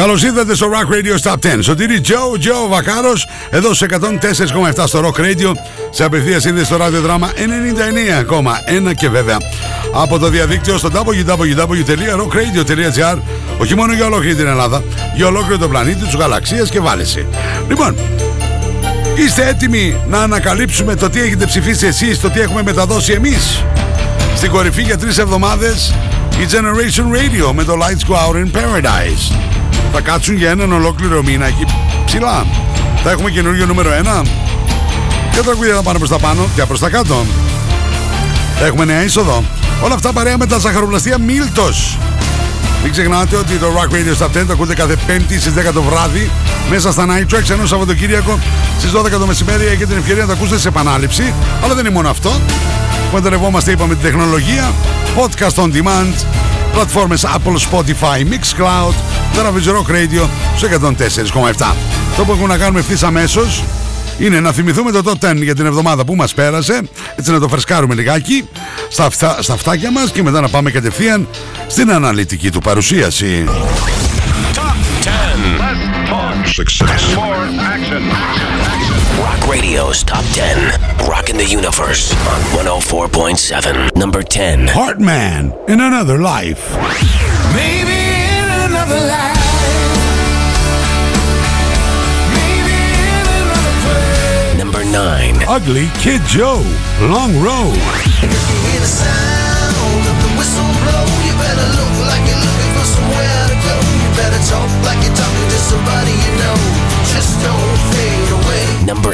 Καλώς 0.00 0.22
ήρθατε 0.22 0.54
στο 0.54 0.70
Rock 0.72 0.86
Radio 0.92 1.16
Stop 1.22 1.34
10. 1.56 1.58
Σωτήρι 1.60 2.00
Τζο, 2.00 2.38
Τζο 2.38 2.68
Βακάρος, 2.68 3.26
εδώ 3.50 3.74
σε 3.74 3.86
104,7 3.90 4.86
στο 4.86 5.00
Rock 5.00 5.20
Radio, 5.20 5.52
σε 5.90 6.04
απευθείας 6.04 6.42
σύνδεση 6.42 6.66
στο 6.66 6.76
ραδιοδράμα 6.76 7.30
99,1 8.88 8.94
και 8.94 9.08
βέβαια 9.08 9.36
από 9.92 10.18
το 10.18 10.28
διαδίκτυο 10.28 10.78
στο 10.78 10.90
www.rockradio.gr. 10.92 13.18
Όχι 13.58 13.74
μόνο 13.74 13.92
για 13.92 14.06
ολόκληρη 14.06 14.34
την 14.34 14.46
Ελλάδα, 14.46 14.82
για 15.14 15.26
ολόκληρο 15.26 15.58
τον 15.58 15.70
πλανήτη, 15.70 16.04
τους 16.04 16.14
γαλαξία 16.14 16.62
και 16.62 16.80
βάλεση. 16.80 17.26
Λοιπόν, 17.68 17.96
είστε 19.14 19.48
έτοιμοι 19.48 19.96
να 20.08 20.18
ανακαλύψουμε 20.18 20.94
το 20.94 21.10
τι 21.10 21.20
έχετε 21.20 21.46
ψηφίσει 21.46 21.86
εσείς, 21.86 22.20
το 22.20 22.30
τι 22.30 22.40
έχουμε 22.40 22.62
μεταδώσει 22.62 23.12
εμείς. 23.12 23.64
Στην 24.36 24.50
κορυφή 24.50 24.82
για 24.82 24.98
τρεις 24.98 25.18
εβδομάδες 25.18 25.94
η 26.40 26.46
Generation 26.50 27.04
Radio 27.16 27.52
με 27.52 27.64
το 27.64 27.78
Lights 27.80 28.04
Go 28.10 28.14
Out 28.14 28.34
in 28.34 28.50
Paradise. 28.58 29.49
Θα 29.92 30.00
κάτσουν 30.00 30.36
για 30.36 30.50
έναν 30.50 30.72
ολόκληρο 30.72 31.22
μήνα 31.22 31.46
εκεί 31.46 31.64
ψηλά. 32.04 32.46
Θα 33.02 33.10
έχουμε 33.10 33.30
καινούργιο 33.30 33.66
νούμερο 33.66 33.90
1. 34.22 34.22
Και 35.32 35.40
τραγούδια 35.40 35.74
θα 35.74 35.82
πάνε 35.82 35.98
προς 35.98 36.10
τα 36.10 36.18
πάνω 36.18 36.48
και 36.54 36.64
προς 36.64 36.80
τα 36.80 36.90
κάτω. 36.90 37.26
Θα 38.58 38.66
έχουμε 38.66 38.84
νέα 38.84 39.02
είσοδο. 39.04 39.44
Όλα 39.82 39.94
αυτά 39.94 40.12
παρέα 40.12 40.38
με 40.38 40.46
τα 40.46 40.58
ζαχαροπλαστεία 40.58 41.18
Μίλτος. 41.18 41.98
Μην 42.82 42.92
ξεχνάτε 42.92 43.36
ότι 43.36 43.54
το 43.54 43.66
Rock 43.66 43.94
Radio 43.94 44.14
στα 44.14 44.28
10 44.28 44.44
ακούτε 44.50 44.74
κάθε 44.74 44.96
Πέμπτη 45.06 45.40
στις 45.40 45.52
10 45.68 45.72
το 45.72 45.82
βράδυ 45.82 46.30
μέσα 46.70 46.92
στα 46.92 47.06
Night 47.08 47.34
Tracks 47.34 47.50
ενώ 47.50 47.66
Σαββατοκύριακο 47.66 48.38
στις 48.78 48.90
12 48.92 49.10
το 49.10 49.26
μεσημέρι 49.26 49.64
έχετε 49.64 49.86
την 49.86 49.96
ευκαιρία 49.96 50.22
να 50.22 50.28
τα 50.28 50.34
ακούσετε 50.34 50.58
σε 50.58 50.68
επανάληψη. 50.68 51.34
Αλλά 51.64 51.74
δεν 51.74 51.84
είναι 51.84 51.94
μόνο 51.94 52.08
αυτό. 52.08 52.40
Παντρευόμαστε, 53.12 53.70
είπαμε, 53.70 53.94
την 53.94 54.02
τεχνολογία, 54.02 54.72
podcast 55.16 55.62
on 55.62 55.70
demand, 55.72 56.24
πλατφόρμες 56.72 57.24
Apple, 57.24 57.70
Spotify, 57.70 58.18
Mixcloud, 58.18 58.94
Travis 59.34 59.68
Rock 59.68 59.90
Radio 59.90 60.28
στο 60.56 60.68
104,7. 60.68 61.74
Το 62.16 62.24
που 62.24 62.32
έχουμε 62.32 62.46
να 62.46 62.58
κάνουμε 62.58 62.78
ευθύς 62.78 63.02
αμέσως 63.02 63.62
είναι 64.18 64.40
να 64.40 64.52
θυμηθούμε 64.52 64.90
το 64.90 65.02
top 65.04 65.30
10 65.30 65.36
για 65.36 65.54
την 65.54 65.66
εβδομάδα 65.66 66.04
που 66.04 66.14
μας 66.14 66.34
πέρασε, 66.34 66.80
έτσι 67.16 67.30
να 67.30 67.40
το 67.40 67.48
φρεσκάρουμε 67.48 67.94
λιγάκι 67.94 68.48
στα, 68.88 69.04
αυτά, 69.04 69.42
στα 69.42 69.52
αυτάκια 69.52 69.90
μας 69.90 70.10
και 70.10 70.22
μετά 70.22 70.40
να 70.40 70.48
πάμε 70.48 70.70
κατευθείαν 70.70 71.28
στην 71.66 71.92
αναλυτική 71.92 72.50
του 72.50 72.58
παρουσίαση. 72.58 73.44
Top 74.54 74.76
10. 75.04 75.90
Success. 76.58 77.14
More 77.14 77.48
action. 77.74 78.69
Rock 79.20 79.46
Radio's 79.48 80.02
Top 80.02 80.24
10. 80.32 81.06
Rock 81.06 81.28
in 81.28 81.36
the 81.36 81.44
Universe 81.44 82.12
on 82.26 82.40
104.7. 82.64 83.94
Number 83.94 84.22
10. 84.22 84.66
Heartman 84.66 85.52
in 85.68 85.80
Another 85.80 86.18
Life. 86.18 86.74
Maybe 87.54 87.92
in 87.92 88.48
another 88.70 89.00
life. 89.06 89.36
Maybe 92.32 92.76
in 93.12 93.26
another 93.42 93.74
place. 93.84 94.56
Number 94.58 94.84
9. 94.84 95.44
Ugly 95.46 95.88
Kid 95.98 96.22
Joe, 96.26 96.62
Long 97.02 97.38
Road. 97.42 97.78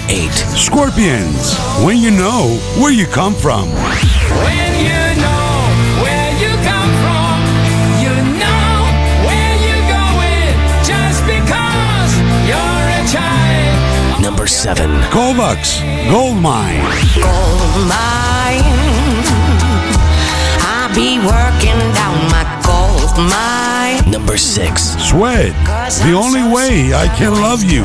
8. 0.09 0.31
Scorpions, 0.55 1.57
When 1.85 1.99
You 1.99 2.13
Know 2.13 2.59
Where 2.79 2.93
You 2.93 3.07
Come 3.07 3.35
From. 3.35 3.69
When 3.69 4.73
you 4.79 5.03
know 5.19 5.51
where 5.99 6.31
you 6.39 6.51
come 6.63 6.91
from, 7.03 7.35
you 7.99 8.15
know 8.39 8.87
where 9.27 9.55
you're 9.67 9.87
going 9.91 10.55
just 10.87 11.27
because 11.27 12.11
you're 12.47 12.87
a 12.87 13.03
child. 13.11 14.23
Number 14.23 14.47
7. 14.47 14.89
Kovacs, 15.11 15.83
Gold 16.09 16.37
Mine. 16.37 16.81
gold 17.19 17.89
mine. 17.91 18.63
I 20.63 20.87
be 20.95 21.19
working 21.19 21.79
down 21.99 22.17
my 22.31 22.47
gold 22.63 23.19
mine. 23.19 24.09
Number 24.09 24.37
6. 24.37 24.83
Sweat, 25.03 25.53
The 26.05 26.13
Only 26.13 26.43
Way 26.43 26.95
I 26.95 27.09
Can 27.19 27.33
Love 27.33 27.65
You. 27.65 27.85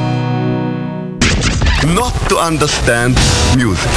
Not 1.85 2.13
to 2.29 2.37
understand 2.37 3.17
music. 3.57 3.89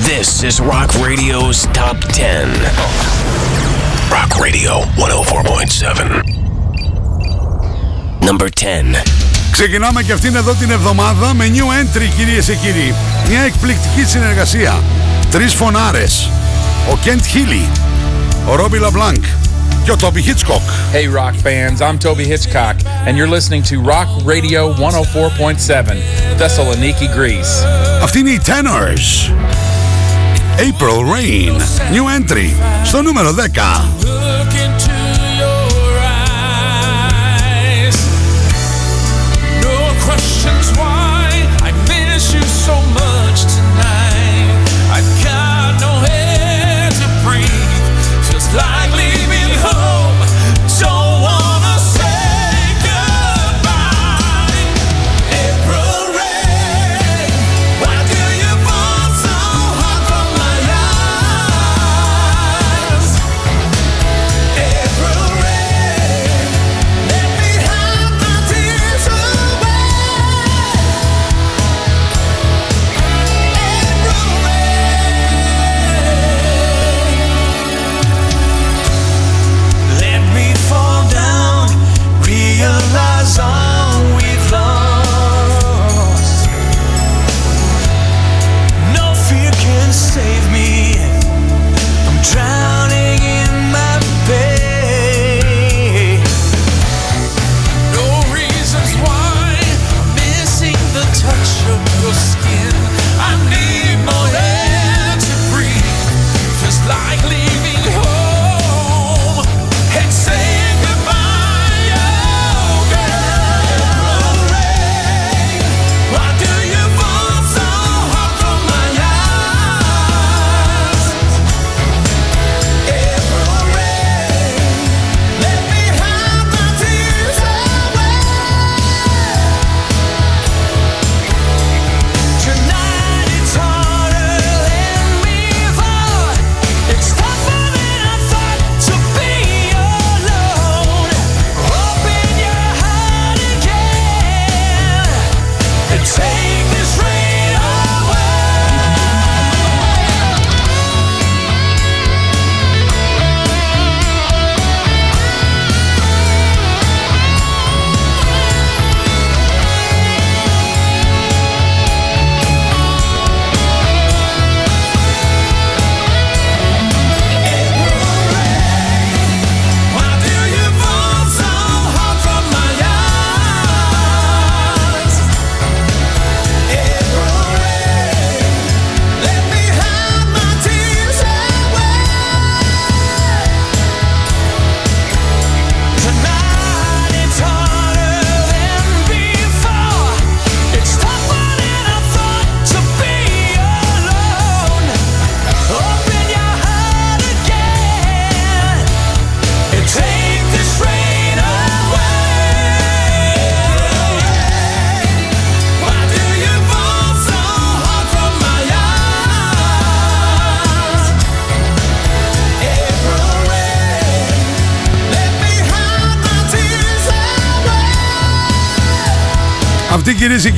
This 0.00 0.42
is 0.42 0.58
Rock 0.58 0.94
Radio's 0.94 1.66
Top 1.74 1.98
10. 2.14 2.48
Rock 4.10 4.40
Radio 4.40 4.80
104.7. 4.96 6.24
Number 8.22 8.48
10. 8.48 9.02
Ξεκινάμε 9.50 10.02
και 10.02 10.12
αυτήν 10.12 10.36
εδώ 10.36 10.54
την 10.54 10.70
εβδομάδα 10.70 11.34
με 11.34 11.50
new 11.54 11.66
entry 11.82 12.08
κυρίες 12.16 12.46
και 12.46 12.54
κύριοι. 12.54 12.94
Μια 13.28 13.40
εκπληκτική 13.40 14.04
συνεργασία. 14.04 14.82
Τρεις 15.30 15.54
φωνάρες. 15.54 16.30
Ο 16.90 16.96
Kent 17.02 17.24
Hilli, 17.24 17.68
ο 18.46 18.54
Robbie 18.54 18.78
LaBlanc, 18.78 19.24
και 19.87 19.91
ο 19.91 19.95
Τόμπι 19.95 20.21
Χίτσκοκ. 20.21 20.61
Hey, 20.93 21.07
rock 21.07 21.35
fans, 21.45 21.81
I'm 21.81 21.97
Toby 22.05 22.25
Hitchcock, 22.25 22.75
and 23.05 23.17
you're 23.17 23.33
listening 23.37 23.63
to 23.71 23.75
Rock 23.93 24.09
Radio 24.25 24.73
104.7, 24.73 26.01
Thessaloniki, 26.39 27.07
Greece. 27.17 27.67
Αυτοί 28.03 28.19
είναι 28.19 28.29
οι 28.29 28.41
Tenors. 28.45 29.31
April 30.57 30.99
Rain, 31.15 31.61
new 31.93 32.05
entry, 32.19 32.49
στο 32.83 33.01
νούμερο 33.01 33.33
10. 33.33 34.26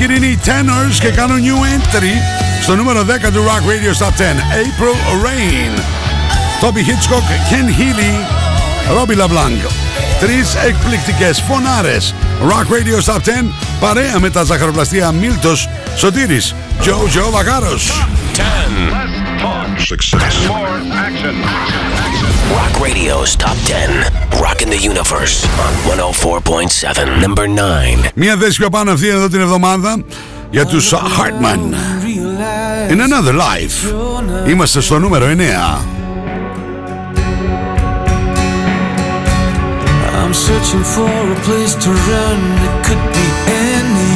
Κυρίες 0.01 0.07
και 0.07 0.07
κύριοι 0.07 0.17
είναι 0.17 0.27
οι 0.27 0.39
Tenors 0.45 0.99
και 1.01 1.09
κάνουν 1.09 1.39
new 1.45 1.79
entry 1.79 2.13
στο 2.63 2.77
νούμερο 2.77 3.01
10 3.01 3.05
του 3.33 3.45
Rock 3.45 3.65
Radio 3.71 4.05
Top 4.05 4.09
10 4.09 4.13
April 4.65 4.97
Rain. 5.25 5.81
Toby 6.61 6.83
Hitchcock, 6.89 7.25
Ken 7.51 7.69
Healy, 7.79 8.13
Robbie 8.97 9.19
LeBlanc 9.23 9.71
Τρεις 10.21 10.55
εκπληκτικές 10.55 11.41
φωνάρες. 11.41 12.15
Rock 12.43 12.67
Radio 12.73 13.13
Top 13.13 13.19
10 13.19 13.53
παρέα 13.81 14.19
με 14.19 14.31
τα 14.31 14.45
ζαχαροπλαστεία 14.45 15.13
Μίλτος 15.13 15.69
Σωτήρης 15.97 16.55
Joe 16.85 17.19
Joe 17.19 17.31
Βαγάρος. 17.31 17.91
10. 18.37 19.20
Less 19.90 19.90
talk. 19.90 19.90
Success. 19.90 20.48
More 20.48 20.78
action. 20.94 21.36
Rock 22.52 22.80
Radio's 22.80 23.36
Top 23.36 23.58
10. 23.66 24.40
Rocking 24.40 24.70
the 24.70 24.78
Universe 24.78 25.46
on 25.60 25.74
104.7. 25.98 27.22
Number 27.22 27.48
9. 27.48 28.10
Μία 28.16 28.38
θέση 28.38 28.58
πιο 28.58 28.70
πάνω 28.70 28.92
αυτή 28.92 29.08
εδώ 29.08 29.28
την 29.28 29.40
εβδομάδα 29.40 30.04
για 30.50 30.66
τους 30.66 30.94
Hartman 30.94 31.74
In 32.90 33.00
Another 33.00 33.34
Life 33.34 33.94
Είμαστε 34.50 34.82
στο 34.82 35.00
νούμερο 35.00 35.26
9 35.26 35.32
I'm 40.24 40.34
searching 40.34 40.84
for 40.96 41.08
a 41.08 41.40
place 41.48 41.76
to 41.84 41.90
run. 42.10 42.40
It 42.68 42.76
could 42.86 43.04
be 43.14 43.28
anywhere. 43.78 44.09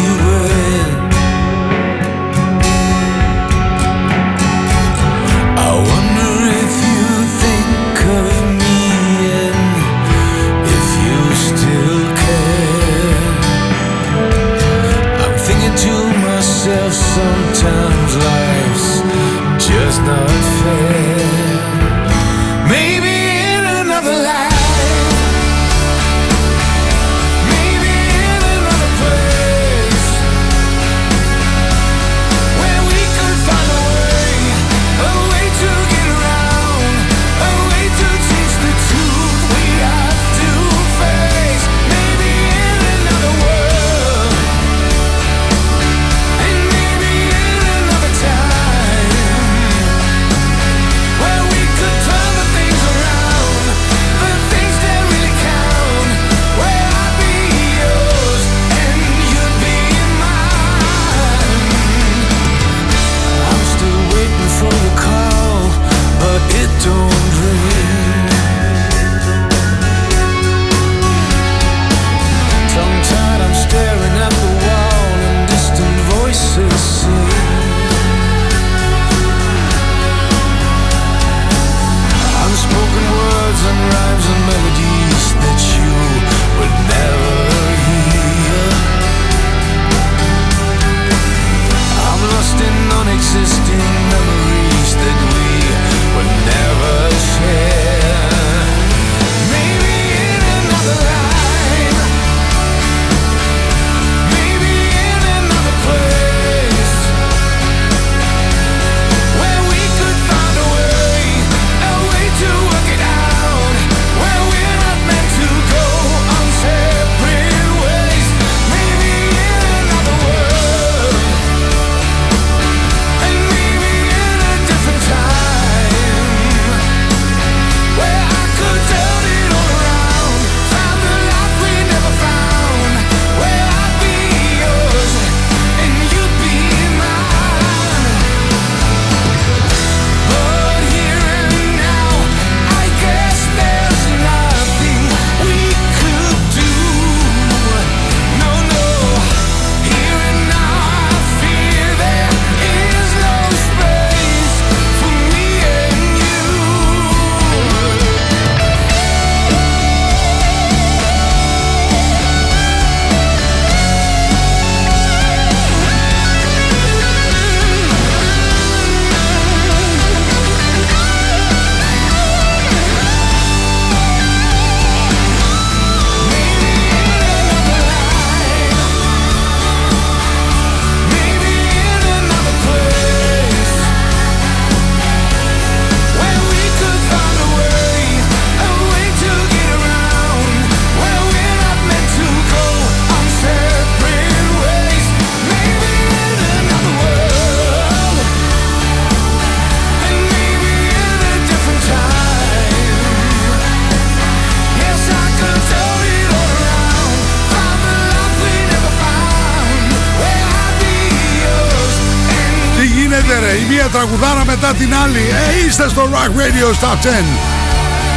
Τι 213.35 213.41
γίνεται 213.41 213.53
ρε, 213.53 213.59
η 213.59 213.65
μία 213.69 213.89
τραγουδάρα 213.89 214.45
μετά 214.45 214.75
την 214.75 214.95
άλλη. 214.95 215.19
Ε, 215.19 215.67
είστε 215.67 215.89
στο 215.89 216.09
Rock 216.13 216.31
Radio 216.41 216.69
Top 216.85 216.99
10 217.07 217.09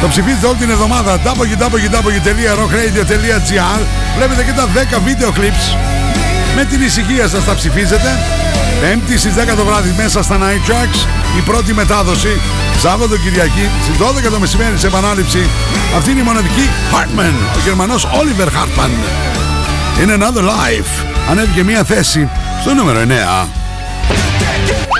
Το 0.00 0.08
ψηφίζετε 0.08 0.46
όλη 0.46 0.56
την 0.56 0.70
εβδομάδα. 0.70 1.20
Www.rockradio.gr 1.24 3.80
Βλέπετε 4.16 4.44
και 4.44 4.52
τα 4.52 4.68
10 4.98 5.00
βίντεο 5.04 5.32
clips. 5.36 5.76
Με 6.56 6.64
την 6.64 6.82
ησυχία 6.82 7.28
σας 7.28 7.44
τα 7.44 7.54
ψηφίζετε. 7.54 8.18
Πέμπτη 8.80 9.18
στις 9.18 9.34
10 9.34 9.56
το 9.56 9.64
βράδυ 9.64 9.94
μέσα 9.96 10.22
στα 10.22 10.38
Night 10.38 10.70
Tracks. 10.70 11.06
Η 11.38 11.40
πρώτη 11.40 11.74
μετάδοση. 11.74 12.40
Σάββατο 12.78 13.16
Κυριακή 13.16 13.68
στις 13.82 13.96
12 13.96 14.30
το 14.30 14.38
μεσημέρι 14.38 14.78
σε 14.78 14.86
επανάληψη. 14.86 15.48
Αυτή 15.96 16.10
είναι 16.10 16.20
η 16.20 16.22
μοναδική. 16.22 16.70
Hartman 16.92 17.34
Ο 17.56 17.58
Γερμανός 17.64 18.06
Oliver 18.06 18.46
Hartman. 18.46 18.90
In 20.02 20.08
Another 20.18 20.42
Life. 20.42 21.04
Ανέβηκε 21.30 21.64
μία 21.64 21.84
θέση 21.84 22.28
στο 22.60 22.74
νούμερο 22.74 23.00
9 23.00 23.04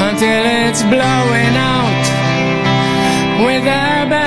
until 0.07 0.41
it's 0.61 0.81
blowing 0.93 1.55
out 1.73 2.05
with 3.45 3.63
a 3.63 4.07
bang. 4.11 4.22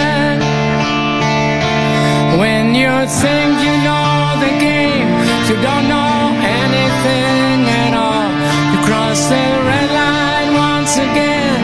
You 2.88 3.06
think 3.06 3.60
you 3.68 3.76
know 3.84 4.40
the 4.40 4.54
game, 4.64 5.12
you 5.50 5.56
don't 5.68 5.88
know 5.92 6.32
anything 6.64 7.60
at 7.84 7.94
all. 7.94 8.32
You 8.72 8.80
cross 8.88 9.20
the 9.28 9.48
red 9.70 9.90
line 9.92 10.52
once 10.56 10.94
again. 10.96 11.60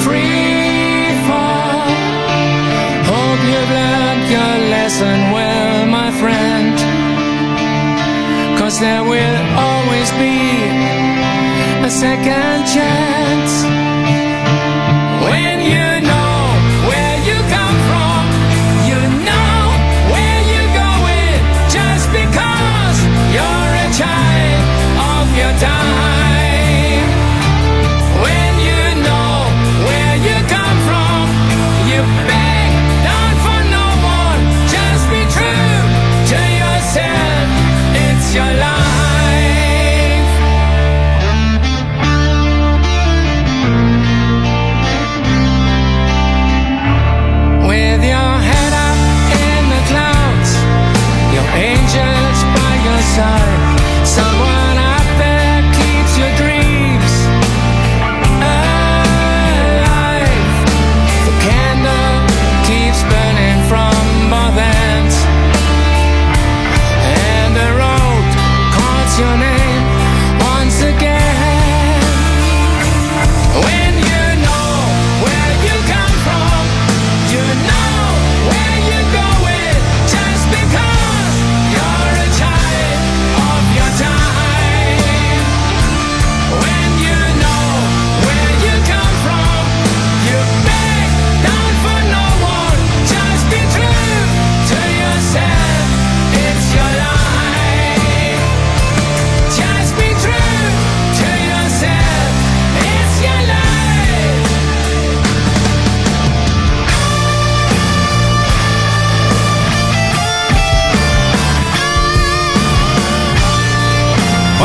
Free 0.00 1.12
fall. 1.28 1.84
Hope 3.12 3.42
you've 3.52 3.72
learned 3.80 4.24
your 4.36 4.54
lesson 4.72 5.18
well, 5.36 5.86
my 5.98 6.10
friend. 6.22 6.76
Cause 8.58 8.80
there 8.80 9.04
will 9.04 9.40
always 9.68 10.10
be 10.12 10.38
a 11.84 11.90
second 11.90 12.64
chance. 12.74 13.75
time 53.16 53.45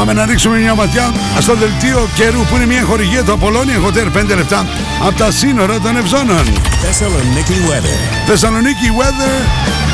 Πάμε 0.02 0.14
να 0.14 0.26
ρίξουμε 0.26 0.58
μια 0.58 0.76
ματιά 0.76 1.12
στο 1.40 1.56
δελτίο 1.56 2.10
καιρού 2.16 2.40
που 2.40 2.56
είναι 2.56 2.66
μια 2.66 2.84
χορηγία 2.84 3.24
του 3.24 3.40
Apollonia 3.40 3.88
Hotel 3.88 4.34
5 4.34 4.36
λεπτά 4.36 4.66
από 5.08 5.18
τα 5.18 5.32
σύνορα 5.32 5.80
των 5.80 5.98
Ευζώνων. 5.98 6.44
Thessaloniki 6.46 7.70
weather. 7.70 8.28
Θεσσαλονίκη 8.28 8.88
Weather. 9.00 9.46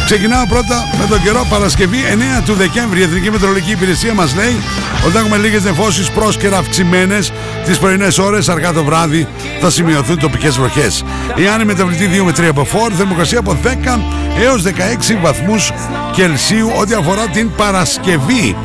Ξεκινάω 0.06 0.46
πρώτα 0.48 0.88
με 1.00 1.06
τον 1.10 1.22
καιρό 1.24 1.46
Παρασκευή 1.50 1.98
9 2.40 2.44
του 2.46 2.54
Δεκέμβρη. 2.54 3.00
Η 3.00 3.04
Εθνική 3.04 3.32
Μετρολογική 3.32 3.72
Υπηρεσία 3.72 4.14
μας 4.14 4.36
λέει 4.36 4.62
ότι 5.06 5.18
έχουμε 5.18 5.38
λίγες 5.38 5.64
νεφώσεις 5.64 6.12
πρόσκαιρα 6.12 6.58
αυξημένες 6.58 7.32
τις 7.66 7.78
πρωινές 7.78 8.18
ώρες. 8.18 8.50
Αργά 8.50 8.74
το 8.74 8.84
βράδυ 8.84 9.28
θα 9.62 9.70
σημειωθούν 9.70 10.20
τοπικές 10.20 10.58
βροχές. 10.58 11.04
Η 11.36 11.48
Άννη 11.48 11.66
μεταβλητή 11.66 12.08
2 12.08 12.24
με 12.24 12.32
3 12.32 12.48
από 12.50 12.62
4, 12.62 12.94
θερμοκρασία 12.98 13.40
από 13.40 13.58
10 13.64 14.00
έως 14.42 14.62
16 14.62 15.18
βαθμούς 15.22 15.72
Κελσίου 16.12 16.72
ό,τι 16.80 16.94
αφορά 16.94 17.28
την 17.28 17.52
Παρασκευή. 17.56 18.56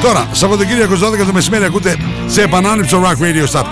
Τώρα, 0.00 0.28
Σαββατοκύριακος 0.32 1.00
12 1.00 1.26
το 1.26 1.32
μεσημέρι 1.32 1.64
ακούτε 1.64 1.96
σε 2.26 2.42
επανάληψη 2.42 2.90
το 2.90 3.02
Rock 3.04 3.22
Radio 3.22 3.52
Stop 3.52 3.62
10. 3.62 3.64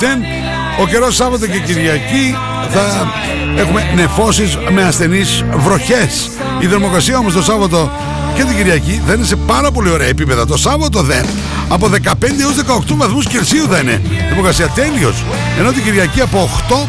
Ο 0.80 0.87
καιρός 0.87 1.14
Σάββατο 1.14 1.47
και 1.47 1.59
Κυριακή 1.59 2.35
θα 2.71 3.12
έχουμε 3.56 3.92
νεφώσεις 3.95 4.59
με 4.71 4.83
ασθενείς 4.83 5.45
βροχές. 5.56 6.30
Η 6.61 6.66
θερμοκρασία 6.66 7.18
όμως 7.18 7.33
το 7.33 7.42
Σάββατο 7.42 7.90
και 8.35 8.45
την 8.45 8.56
Κυριακή 8.56 9.02
θα 9.06 9.12
είναι 9.12 9.25
σε 9.25 9.37
πάρα 9.37 9.71
πολύ 9.71 9.90
ωραία 9.90 10.09
επίπεδα. 10.09 10.47
Το 10.47 10.56
Σάββατο 10.56 11.02
δεν. 11.02 11.26
Από 11.68 11.88
15 11.88 12.40
έως 12.40 12.54
18 12.54 12.97
βαθμούς 12.97 13.26
Κελσίου 13.26 13.66
θα 13.71 13.78
είναι. 13.78 14.02
Θερμοκρασία 14.28 14.68
τέλειος. 14.68 15.25
Ενώ 15.59 15.73
την 15.73 15.83
Κυριακή 15.83 16.21
από 16.21 16.50
8 16.68 16.88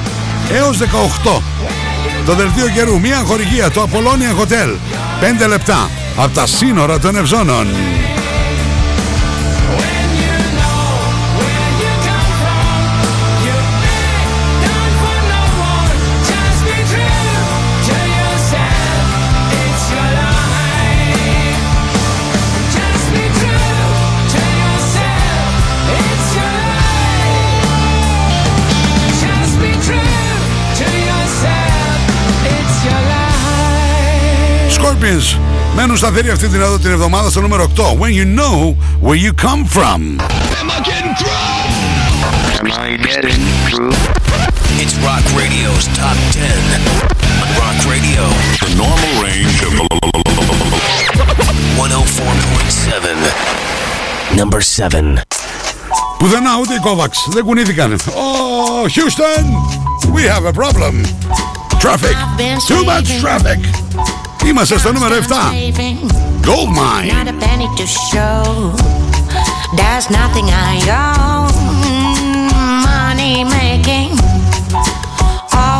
έως 0.53 0.77
18. 0.77 1.41
Το 2.25 2.33
δελτίο 2.33 2.69
καιρού, 2.69 2.99
μια 2.99 3.17
χορηγία, 3.25 3.71
το 3.71 3.87
Apollonia 3.91 4.41
Hotel. 4.41 4.75
5 5.43 5.47
λεπτά 5.47 5.89
από 6.17 6.33
τα 6.33 6.45
σύνορα 6.45 6.99
των 6.99 7.15
Ευζώνων. 7.15 7.67
Scorpions 34.76 35.26
μένουν 35.74 35.96
σταθεροί 35.96 36.30
αυτή 36.30 36.48
την 36.48 36.60
εδώ 36.60 36.78
την 36.78 36.90
εβδομάδα 36.90 37.30
στο 37.30 37.40
νούμερο 37.40 37.70
8. 37.76 37.82
When 38.00 38.12
you 38.12 38.24
know 38.38 38.76
where 39.02 39.16
you 39.24 39.32
come 39.46 39.64
from. 39.76 40.00
It's 44.82 44.94
Rock 45.08 45.24
Radio's 45.40 45.84
Top 46.00 46.18
10. 46.32 46.42
On 47.42 47.48
Rock 47.62 47.78
Radio, 47.94 48.22
The 48.64 48.72
normal 48.84 49.12
range 49.26 49.58
of 49.68 49.72
104.7. 51.76 54.36
Number 54.40 54.60
7. 54.60 55.18
Πουθενά 56.18 56.50
ούτε 56.60 56.74
οι 56.74 56.80
Kovacs 56.84 57.30
δεν 57.32 57.44
κουνήθηκαν. 57.44 57.98
Oh, 58.06 58.86
Houston, 58.96 59.44
we 60.14 60.22
have 60.22 60.44
a 60.46 60.52
problem. 60.52 61.04
Traffic, 61.80 62.16
too 62.68 62.84
much 62.84 63.08
traffic. 63.20 63.58
Είμαστε 64.46 64.78
στο 64.78 64.92
νούμερο 64.92 65.14
7. 65.14 65.22
Gold 66.46 66.70
Mine. 66.78 67.08
Not 67.14 67.28
a 67.28 67.36
penny 67.44 67.68
to 67.78 67.86
show. 68.10 68.42
There's 69.78 70.06
nothing 70.20 70.46
I 70.70 70.74
own. 71.02 71.50
Money 72.86 73.44
making. 73.44 74.10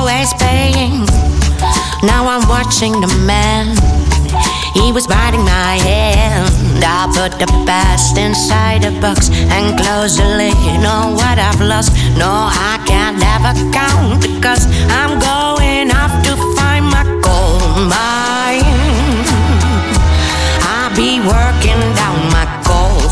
always 0.02 0.34
paying. 0.34 1.06
Now 2.02 2.22
I'm 2.26 2.48
watching 2.48 2.92
the 3.00 3.12
man. 3.26 3.66
He 4.74 4.90
was 4.90 5.06
biting 5.06 5.44
my 5.44 5.74
hand. 5.90 6.82
I 6.82 7.06
put 7.14 7.38
the 7.38 7.46
past 7.66 8.18
inside 8.18 8.84
a 8.84 8.92
box 9.00 9.30
and 9.54 9.78
close 9.78 10.16
the 10.16 10.26
lid 10.40 10.84
on 10.84 11.14
what 11.14 11.38
I've 11.38 11.60
lost. 11.60 11.92
No, 12.18 12.32
I 12.70 12.82
can't 12.86 13.20
ever 13.34 13.52
count 13.70 14.22
because 14.22 14.66
I'm 14.90 15.18
going 15.30 15.90
off 15.90 16.14
to 16.26 16.32
find 16.56 16.84
my 16.86 17.04
gold 17.22 17.88
mine. 17.90 18.15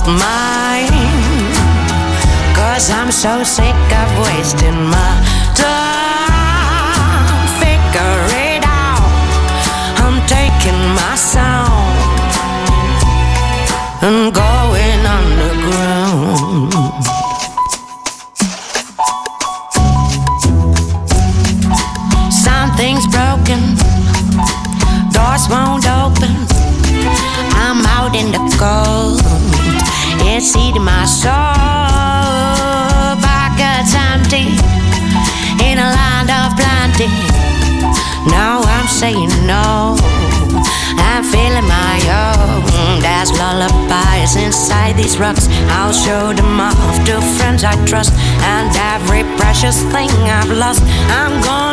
Mine. 0.08 0.92
Cause 2.56 2.90
I'm 2.90 3.12
so 3.12 3.44
sick 3.44 3.76
of 4.02 4.10
wasting 4.28 4.80
my 4.96 5.12
time. 5.56 7.26
Figure 7.62 8.22
it 8.48 8.64
out. 8.66 9.10
I'm 10.04 10.18
taking 10.28 10.82
my 11.00 11.16
sound 11.16 11.86
and 14.02 14.34
going 14.34 14.45
it's 30.36 30.56
eating 30.58 30.84
my 30.84 31.06
soul. 31.06 31.32
Pockets 33.24 33.96
empty 33.96 34.52
in 35.64 35.80
a 35.80 35.90
land 35.96 36.30
of 36.30 36.52
plenty. 36.60 37.08
Now 38.28 38.60
I'm 38.76 38.88
saying 38.88 39.32
no. 39.48 39.96
I'm 41.00 41.24
feeling 41.24 41.68
my 41.68 41.98
own. 42.24 43.00
There's 43.00 43.32
lullabies 43.32 44.36
inside 44.36 44.98
these 44.98 45.18
rocks. 45.18 45.48
I'll 45.78 45.94
show 45.94 46.34
them 46.34 46.60
off 46.60 46.98
to 47.06 47.22
friends 47.38 47.64
I 47.64 47.74
trust. 47.86 48.12
And 48.44 48.70
every 48.94 49.24
precious 49.38 49.82
thing 49.94 50.12
I've 50.38 50.52
lost, 50.52 50.84
I'm 51.16 51.42
gonna 51.42 51.65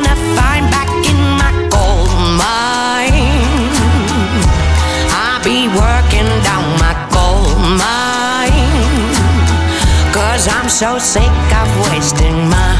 so 10.73 10.99
sick 10.99 11.23
of 11.61 11.91
wasting 11.91 12.49
my 12.49 12.72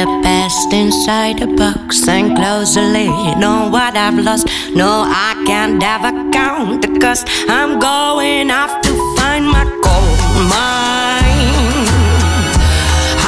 the 0.00 0.20
best 0.22 0.72
inside 0.72 1.42
a 1.42 1.46
box 1.46 2.08
and 2.08 2.34
close 2.34 2.74
the 2.74 2.80
lid 2.80 3.44
on 3.44 3.70
what 3.70 3.94
I've 3.94 4.18
lost. 4.18 4.46
No, 4.74 5.04
I 5.06 5.30
can't 5.44 5.82
ever 5.82 6.12
count 6.32 6.80
the 6.80 6.98
cost. 6.98 7.28
I'm 7.48 7.78
going 7.78 8.50
off 8.50 8.80
to 8.80 8.92
find 9.16 9.44
my 9.44 9.64
gold 9.84 10.20
mine. 10.48 11.84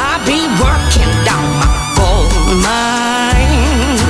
I'll 0.00 0.24
be 0.24 0.40
working 0.64 1.12
down 1.28 1.44
my 1.60 1.72
gold 2.00 2.32
mine. 2.64 4.00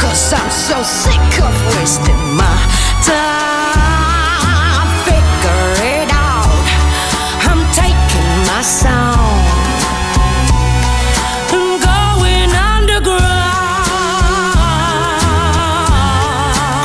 Cause 0.00 0.32
I'm 0.32 0.50
so 0.50 0.82
sick 0.82 1.28
of 1.44 1.54
wasting 1.76 2.22
my 2.40 2.65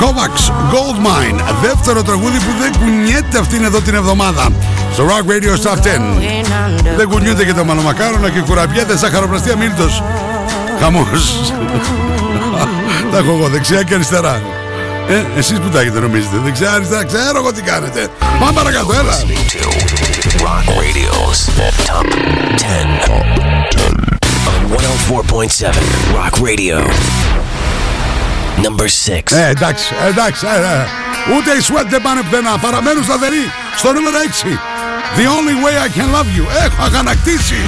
Kovacs 0.02 0.44
Gold 0.72 0.98
Mine. 1.06 1.40
Δεύτερο 1.62 2.02
τραγούδι 2.02 2.38
που 2.38 2.52
δεν 2.60 2.72
κουνιέται 2.78 3.38
αυτήν 3.38 3.64
εδώ 3.64 3.80
την 3.80 3.94
εβδομάδα. 3.94 4.48
Στο 4.92 5.06
Rock 5.06 5.30
Radio 5.30 5.68
Top 5.68 5.76
10. 5.76 5.76
Going 5.76 6.44
underground. 6.44 6.96
Δεν 6.96 7.08
κουνιούνται 7.08 7.44
και 7.44 7.52
τα 7.52 7.64
μαλομακάρονα 7.64 8.30
και 8.30 8.40
κουραμπιέται 8.40 8.96
σαχαροπλαστεία 8.96 9.56
Μίλτος. 9.56 10.02
Χαμός. 10.80 11.52
τα 13.12 13.18
έχω 13.18 13.30
εγώ 13.30 13.48
δεξιά 13.48 13.82
και 13.82 13.94
αριστερά. 13.94 14.42
Ε, 15.08 15.38
εσείς 15.38 15.58
που 15.58 15.68
τα 15.68 15.80
έχετε 15.80 16.00
νομίζετε. 16.00 16.36
Δεξιά, 16.44 16.72
αριστερά, 16.72 17.04
ξέρω 17.04 17.38
εγώ 17.38 17.52
τι 17.52 17.62
κάνετε. 17.62 18.08
Πάμε 18.40 18.52
παρακάτω, 18.52 18.92
έλα. 18.92 19.12
Listening 19.12 19.46
to 19.54 19.62
Rock 20.44 20.66
Radio's 20.82 21.40
Top 21.88 22.06
10 22.56 23.12
on 23.16 23.32
104.7 24.72 25.72
Rock 26.16 26.34
Radio. 26.48 26.76
Number 28.56 28.86
6. 28.88 29.36
Ε, 29.36 29.48
εντάξει, 29.48 29.94
εντάξει. 30.08 30.46
ε, 30.46 30.58
ε. 30.58 30.86
Ούτε 31.36 31.50
οι 31.50 31.62
Sweat 31.68 31.86
δεν 31.88 32.02
πάνε 32.02 32.20
πουθενά. 32.22 32.58
Παραμένουν 32.58 33.04
σταθεροί 33.04 33.44
στο 33.76 33.92
νούμερο 33.92 34.16
6. 34.44 34.48
The 35.16 35.26
only 35.36 35.56
way 35.64 35.74
I 35.86 35.88
can 35.98 36.08
love 36.16 36.30
you. 36.38 36.64
Έχω 36.64 36.82
αγανακτήσει. 36.82 37.60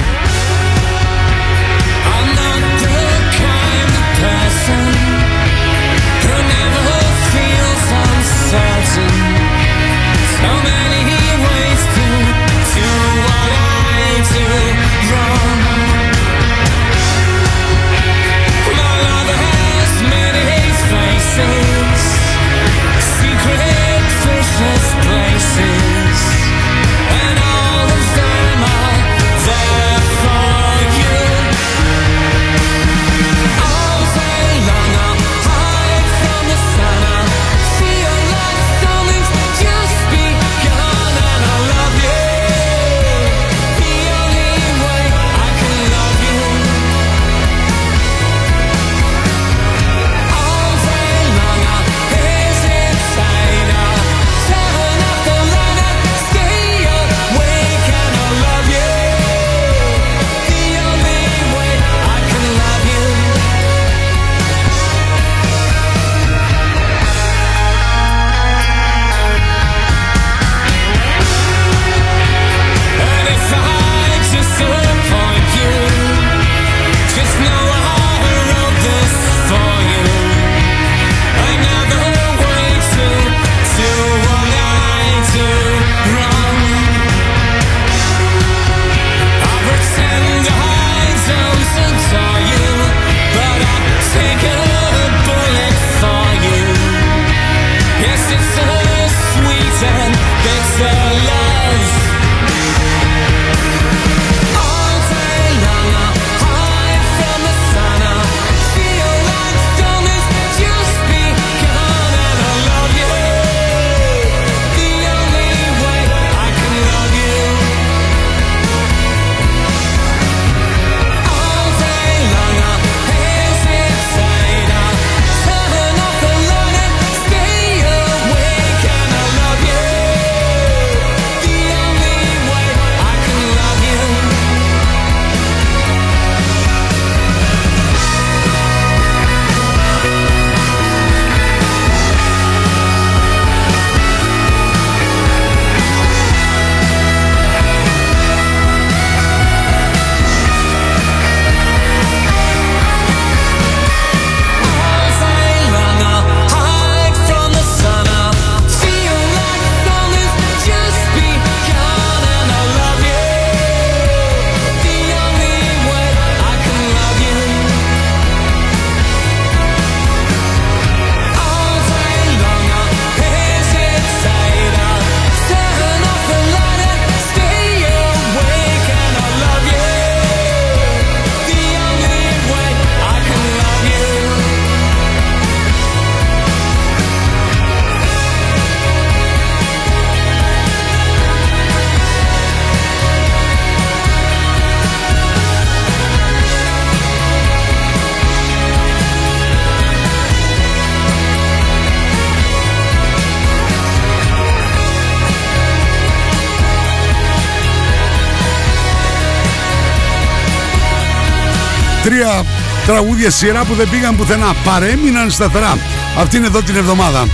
Τρία 212.05 212.45
τραγούδια 212.85 213.31
σειρά 213.31 213.63
που 213.63 213.73
δεν 213.73 213.89
πήγαν 213.89 214.15
πουθενά. 214.15 214.55
Παρέμειναν 214.63 215.31
σταθερά. 215.31 215.77
Αυτή 216.19 216.37
είναι 216.37 216.45
εδώ 216.45 216.61
την 216.61 216.75
εβδομάδα. 216.75 217.27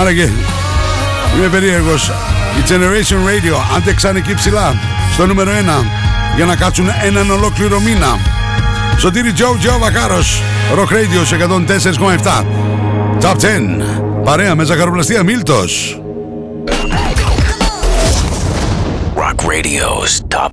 Άρα 0.00 0.12
και 0.12 0.28
είμαι 1.36 1.48
περίεργος. 1.50 2.08
Η 2.58 2.62
Generation 2.68 3.28
Radio 3.28 3.76
άντεξαν 3.76 4.16
εκεί 4.16 4.34
ψηλά 4.34 4.74
στο 5.12 5.26
νούμερο 5.26 5.50
1 5.50 5.54
για 6.36 6.44
να 6.44 6.56
κάτσουν 6.56 6.88
έναν 7.04 7.30
ολόκληρο 7.30 7.80
μήνα. 7.80 8.18
Σωτήρι 8.98 9.32
Τζο 9.32 9.56
Τζο 9.60 9.78
Βακάρος 9.78 10.42
Rock 10.74 10.92
Radio 10.92 11.26
σε 11.26 11.36
104,7 11.36 12.44
Top 13.20 13.36
10 13.36 14.24
Παρέα 14.24 14.54
με 14.54 14.64
ζαχαροπλαστεία 14.64 15.22
Μίλτος 15.22 16.00
Rock 19.16 19.44
Radio's 19.46 20.36
Top 20.36 20.47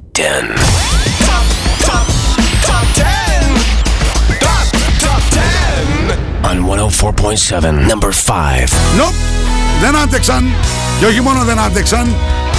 104.7, 6.85 7.89
number 7.89 8.13
5. 8.13 8.69
Nope, 8.99 9.15
δεν 9.81 9.97
άντεξαν 9.97 10.55
και 11.01 11.07
όχι 11.07 11.21
μόνο 11.21 11.45
δεν 11.45 11.59
άντεξαν 11.59 12.15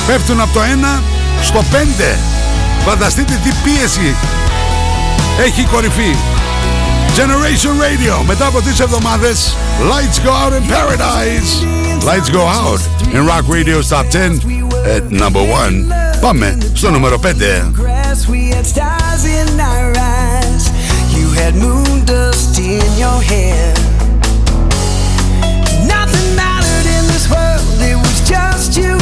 πέφτουν 0.08 0.42
από 0.42 0.54
το 0.54 0.60
1 0.60 1.02
στο 1.42 1.60
5 1.60 2.18
Φανταστείτε 2.86 3.40
τι 3.44 3.52
πίεση 3.64 4.16
έχει 5.46 5.62
η 5.62 5.66
κορυφή 5.66 6.16
Generation 7.16 7.76
Radio 7.84 8.26
μετά 8.28 8.46
από 8.46 8.62
τις 8.62 8.80
εβδομάδες 8.80 9.56
Lights 9.80 10.28
go 10.28 10.32
out 10.32 10.54
in 10.54 10.64
paradise 10.72 11.66
Lights 12.06 12.30
go 12.30 12.42
out 12.42 12.80
in 13.14 13.26
Rock 13.26 13.46
Radio's 13.56 13.90
Top 13.90 14.06
10 14.12 14.40
at 14.96 15.12
number 15.12 15.42
1 15.42 16.22
Πάμε 16.22 16.58
στο 16.74 16.90
νούμερο 16.90 17.20
5 17.24 17.28
grass, 18.12 18.28
we 18.28 18.50
had 18.50 18.66
stars 18.66 19.24
in 19.26 19.60
our 19.60 19.94
eyes. 19.98 20.64
You 21.18 21.28
had 21.40 21.54
moon 21.56 22.04
dust 22.06 22.60
in 22.60 22.90
your 22.98 23.20
hair. 23.22 23.95
just 28.27 28.77
you 28.77 28.96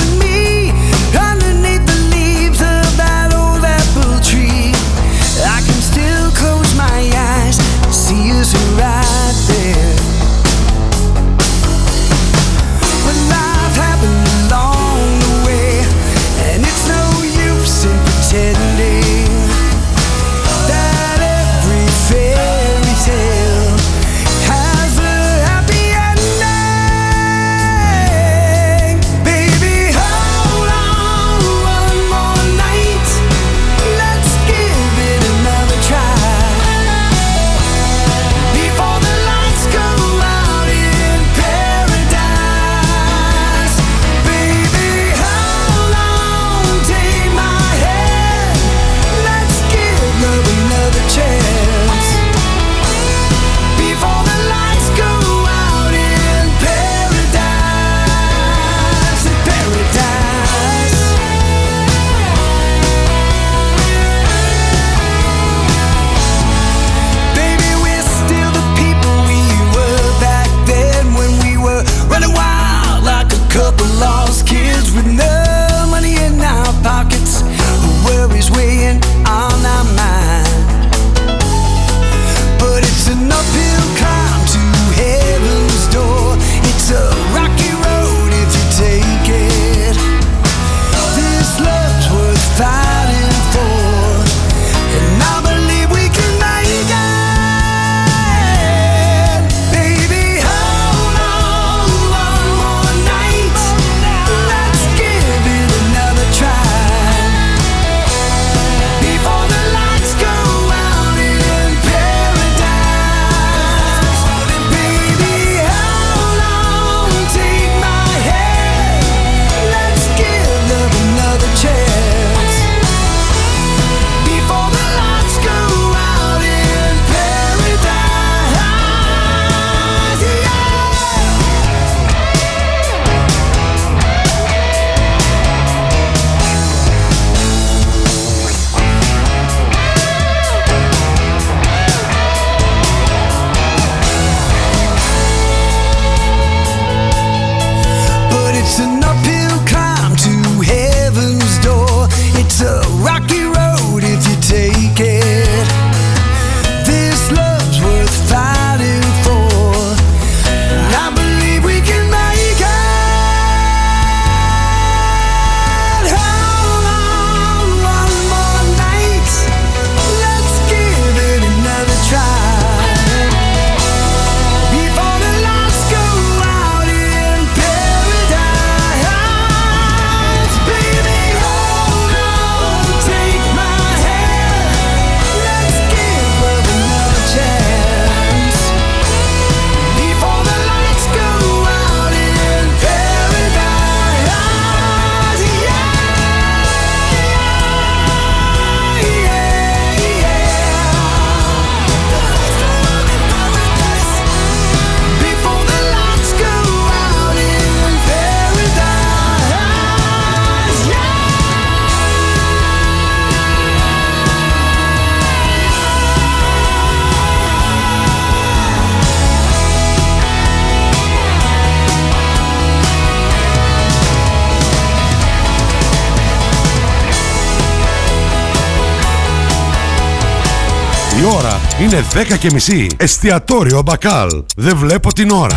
τώρα 231.31 231.61
είναι 231.81 232.05
10 232.15 232.39
και 232.39 232.51
μισή. 232.53 232.87
Εστιατόριο 232.97 233.83
Μπακάλ. 233.83 234.29
Δεν 234.57 234.77
βλέπω 234.77 235.13
την 235.13 235.31
ώρα. 235.31 235.57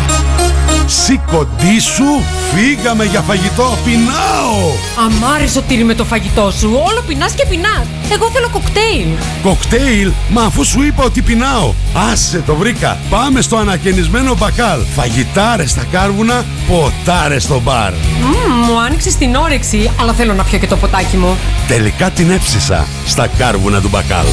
Σήκοντή 0.86 1.80
σου, 1.80 2.22
φύγαμε 2.54 3.04
για 3.04 3.20
φαγητό. 3.20 3.78
Πεινάω! 3.84 4.70
Αμάρι 5.06 5.48
σωτήρι 5.48 5.84
με 5.84 5.94
το 5.94 6.04
φαγητό 6.04 6.50
σου. 6.50 6.70
Όλο 6.88 7.02
πεινάς 7.06 7.32
και 7.32 7.46
πεινάς. 7.48 7.86
Εγώ 8.12 8.30
θέλω 8.30 8.48
κοκτέιλ. 8.52 9.08
Κοκτέιλ, 9.42 10.12
μα 10.28 10.42
αφού 10.42 10.64
σου 10.64 10.82
είπα 10.82 11.04
ότι 11.04 11.22
πεινάω. 11.22 11.72
Άσε 12.12 12.42
το 12.46 12.54
βρήκα. 12.54 12.98
Πάμε 13.10 13.40
στο 13.40 13.56
ανακαινισμένο 13.56 14.34
μπακάλ. 14.36 14.80
Φαγητάρες 14.94 15.70
στα 15.70 15.84
κάρβουνα, 15.90 16.44
ποτάρες 16.68 17.42
στο 17.42 17.60
μπαρ. 17.60 17.92
Μμμ, 17.92 18.64
μου 18.64 18.80
άνοιξες 18.80 19.16
την 19.16 19.34
όρεξη, 19.34 19.90
αλλά 20.00 20.12
θέλω 20.12 20.34
να 20.34 20.44
πιω 20.44 20.58
και 20.58 20.66
το 20.66 20.76
ποτάκι 20.76 21.16
μου. 21.16 21.36
Τελικά 21.68 22.10
την 22.10 22.30
έψισα 22.30 22.86
στα 23.06 23.26
κάρβουνα 23.26 23.80
του 23.80 23.88
μπακάλ. 23.88 24.26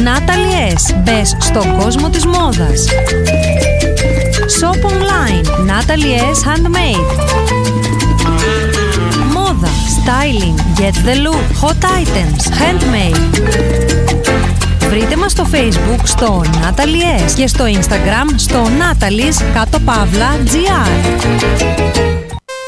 Natalie 0.00 0.72
S. 0.74 0.94
Μπες 1.02 1.36
στον 1.40 1.78
κόσμο 1.78 2.10
της 2.10 2.26
μόδας. 2.26 2.86
Shop 4.60 4.86
online. 4.90 5.46
Natalie 5.70 6.18
S. 6.32 6.40
Handmade. 6.48 7.06
Μόδα. 9.32 9.68
Styling. 9.96 10.80
Get 10.80 10.94
the 11.06 11.16
look. 11.24 11.44
Hot 11.62 11.84
items. 12.00 12.42
Handmade. 12.60 13.40
Βρείτε 14.88 15.16
μας 15.16 15.32
στο 15.32 15.46
facebook 15.52 16.00
στο 16.04 16.42
Natalie 16.44 17.28
S. 17.28 17.32
και 17.34 17.46
στο 17.46 17.64
instagram 17.64 18.34
στο 18.36 18.62
Natalie's 18.64 19.42
κάτω 19.54 19.78
παύλα 19.78 20.36
GR. 20.44 20.90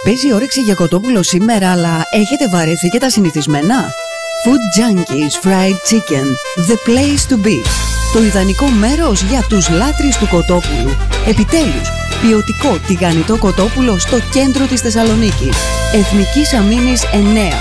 Παίζει 0.04 0.32
όρεξη 0.34 0.60
για 0.60 0.74
κοτόπουλο 0.74 1.22
σήμερα, 1.22 1.72
αλλά 1.72 2.02
έχετε 2.10 2.48
βαρεθεί 2.48 2.88
και 2.88 2.98
τα 2.98 3.10
συνηθισμένα; 3.10 3.74
Food 4.44 4.62
Junkies 4.76 5.34
Fried 5.44 5.78
Chicken. 5.88 6.26
The 6.70 6.76
place 6.86 7.24
to 7.30 7.36
be. 7.46 7.56
Το 8.12 8.22
ιδανικό 8.22 8.66
μέρος 8.66 9.22
για 9.22 9.44
τους 9.48 9.68
λάτρεις 9.68 10.16
του 10.16 10.28
κοτόπουλου. 10.28 10.96
Επιτέλους, 11.26 11.88
ποιοτικό 12.20 12.78
τηγανιτό 12.86 13.36
κοτόπουλο 13.38 13.98
στο 13.98 14.18
κέντρο 14.32 14.66
της 14.66 14.80
Θεσσαλονίκης. 14.80 15.56
Εθνικής 15.94 16.54
Αμήνης 16.54 17.02
9. 17.12 17.52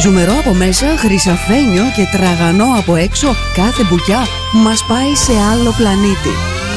Ζουμερό 0.00 0.32
από 0.38 0.54
μέσα, 0.54 0.86
χρυσαφένιο 0.96 1.84
και 1.96 2.08
τραγανό 2.12 2.74
από 2.78 2.96
έξω, 2.96 3.36
κάθε 3.54 3.82
μπουκιά 3.82 4.26
μας 4.52 4.84
πάει 4.88 5.14
σε 5.14 5.32
άλλο 5.52 5.74
πλανήτη. 5.76 6.32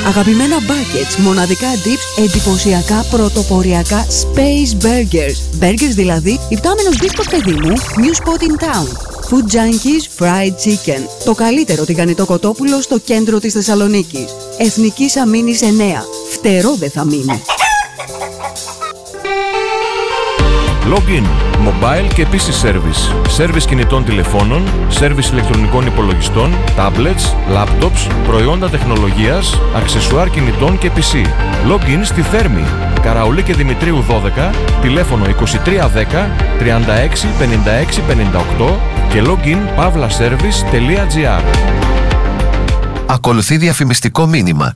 Αγαπημένα 0.08 0.58
buckets, 0.58 1.16
μοναδικά 1.24 1.72
dips, 1.74 2.24
εντυπωσιακά 2.24 3.06
πρωτοποριακά 3.12 4.06
space 4.08 4.86
burgers. 4.86 5.64
Burgers 5.64 5.96
δηλαδή, 5.96 6.40
υπτάμενος 6.50 6.98
μπίσκοτ 6.98 7.30
παιδί 7.30 7.54
μου, 7.54 7.74
new 7.76 8.14
spot 8.24 8.42
in 8.42 8.66
town. 8.68 9.15
Food 9.36 9.52
Junkies 9.56 10.04
Fried 10.20 10.54
Chicken. 10.64 11.02
Το 11.26 11.34
καλύτερο 11.34 11.86
τηγανιτό 11.86 12.26
κοτόπουλο 12.26 12.82
στο 12.82 13.00
κέντρο 13.00 13.40
της 13.40 13.54
Θεσσαλονίκης. 13.54 14.26
Εθνικής 14.58 15.18
Αμήνης 15.18 15.62
9. 15.62 15.66
Φτερό 16.30 16.76
δεν 16.76 16.90
θα 16.90 17.06
μείνει. 17.06 17.42
Login, 20.94 21.26
mobile 21.68 22.14
και 22.14 22.26
PC 22.32 22.68
service. 22.68 23.02
Service 23.38 23.64
κινητών 23.68 24.06
τηλεφώνων, 24.06 24.64
service 25.00 25.32
ηλεκτρονικών 25.32 25.86
υπολογιστών, 25.86 26.54
tablets, 26.78 27.56
laptops, 27.56 28.12
προϊόντα 28.28 28.70
τεχνολογίας, 28.70 29.62
αξεσουάρ 29.76 30.30
κινητών 30.30 30.78
και 30.78 30.92
PC. 30.96 31.26
Login 31.72 32.00
στη 32.04 32.22
Θέρμη, 32.22 32.64
Καραουλή 33.02 33.44
και 33.44 33.54
Δημητρίου 33.54 34.06
12, 34.10 34.52
τηλέφωνο 34.82 35.26
2310 35.26 36.30
36 36.60 37.28
56 37.40 38.02
58 38.60 38.95
και 39.10 39.22
login 39.26 39.80
pavlaservice.gr 39.80 41.42
Ακολουθεί 43.08 43.58
διαφημιστικό 43.58 44.26
μήνυμα. 44.26 44.76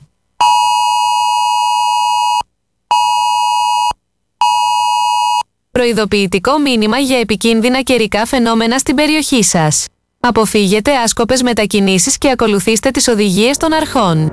Προειδοποιητικό 5.70 6.58
μήνυμα 6.58 6.98
για 6.98 7.18
επικίνδυνα 7.18 7.80
καιρικά 7.80 8.26
φαινόμενα 8.26 8.78
στην 8.78 8.94
περιοχή 8.94 9.44
σας. 9.44 9.86
Αποφύγετε 10.20 10.96
άσκοπες 10.96 11.42
μετακινήσεις 11.42 12.18
και 12.18 12.30
ακολουθήστε 12.30 12.90
τις 12.90 13.08
οδηγίες 13.08 13.56
των 13.56 13.72
αρχών. 13.72 14.32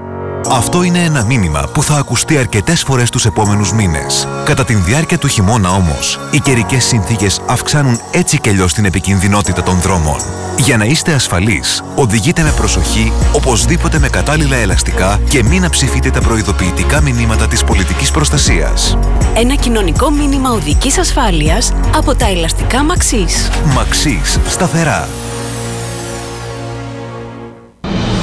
Αυτό 0.52 0.84
είναι 0.84 1.04
ένα 1.04 1.24
μήνυμα 1.24 1.64
που 1.74 1.84
θα 1.84 1.96
ακουστεί 1.96 2.38
αρκετές 2.38 2.84
φορές 2.84 3.10
τους 3.10 3.26
επόμενους 3.26 3.74
μήνες. 3.74 4.28
Κατά 4.46 4.66
τη 4.66 4.74
διάρκεια 4.74 5.18
του 5.18 5.28
χειμώνα 5.28 5.70
όμως, 5.70 6.20
οι 6.32 6.40
καιρικές 6.40 6.86
συνθήκες 6.86 7.42
αυξάνουν 7.46 8.00
έτσι 8.12 8.40
κι 8.40 8.50
αλλιώς 8.50 8.74
την 8.74 8.86
επικινδυνότητα 8.86 9.64
των 9.64 9.80
δρόμων. 9.80 10.20
Για 10.58 10.78
να 10.78 10.86
είστε 10.86 11.14
ασφαλείς, 11.14 11.84
οδηγείτε 11.96 12.42
με 12.42 12.52
προσοχή, 12.52 13.12
οπωσδήποτε 13.32 14.00
με 14.00 14.10
κατάλληλα 14.10 14.56
ελαστικά 14.56 15.20
και 15.30 15.44
μην 15.44 15.66
αψηφείτε 15.66 16.10
τα 16.10 16.20
προειδοποιητικά 16.20 17.02
μηνύματα 17.02 17.48
της 17.48 17.64
πολιτικής 17.64 18.12
προστασίας. 18.12 18.98
Ένα 19.36 19.56
κοινωνικό 19.56 20.10
μήνυμα 20.10 20.52
οδικής 20.52 20.98
ασφάλειας 20.98 21.74
από 21.96 22.16
τα 22.16 22.28
ελαστικά 22.28 22.84
Μαξής. 22.84 23.50
Μαξί, 23.74 24.22
σταθερά. 24.48 25.08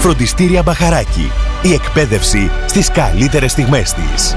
Φροντιστήρια 0.00 0.62
Μπαχαράκη. 0.62 1.30
Η 1.62 1.72
εκπαίδευση 1.72 2.50
στις 2.66 2.90
καλύτερες 2.90 3.50
στιγμές 3.50 3.92
της. 3.92 4.36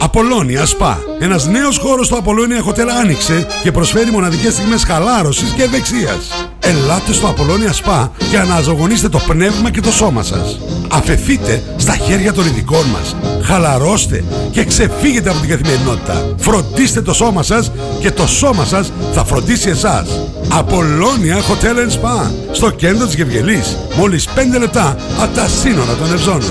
Απολώνια 0.00 0.66
Spa. 0.66 0.96
Ένας 1.20 1.46
νέος 1.46 1.78
χώρος 1.78 2.06
στο 2.06 2.16
Απολώνια 2.16 2.64
Hotel 2.64 2.88
άνοιξε 3.00 3.46
και 3.62 3.72
προσφέρει 3.72 4.10
μοναδικές 4.10 4.52
στιγμές 4.52 4.84
χαλάρωσης 4.84 5.50
και 5.50 5.62
ευεξίας. 5.62 6.48
Ελάτε 6.60 7.12
στο 7.12 7.26
Απολώνια 7.26 7.72
Spa 7.72 8.08
και 8.30 8.38
αναζωογονήστε 8.38 9.08
το 9.08 9.18
πνεύμα 9.18 9.70
και 9.70 9.80
το 9.80 9.90
σώμα 9.90 10.22
σας. 10.22 10.58
Αφεθείτε 10.88 11.62
στα 11.76 11.96
χέρια 11.96 12.32
των 12.32 12.46
ειδικών 12.46 12.86
μας. 12.86 13.16
Χαλαρώστε 13.42 14.24
και 14.50 14.64
ξεφύγετε 14.64 15.30
από 15.30 15.38
την 15.38 15.48
καθημερινότητα. 15.48 16.34
Φροντίστε 16.36 17.02
το 17.02 17.12
σώμα 17.12 17.42
σας 17.42 17.70
και 18.00 18.10
το 18.10 18.26
σώμα 18.26 18.64
σας 18.64 18.92
θα 19.14 19.24
φροντίσει 19.24 19.68
εσάς. 19.68 20.08
Απολώνια 20.48 21.36
Hotel 21.36 21.76
and 21.76 21.92
Spa. 21.92 22.30
Στο 22.52 22.70
κέντρο 22.70 23.06
της 23.06 23.14
Γευγελής. 23.14 23.76
Μόλις 23.96 24.28
5 24.34 24.58
λεπτά 24.58 24.96
από 25.20 25.34
τα 25.34 25.48
σύνορα 25.48 25.94
των 25.94 26.12
Ευζώνων. 26.12 26.50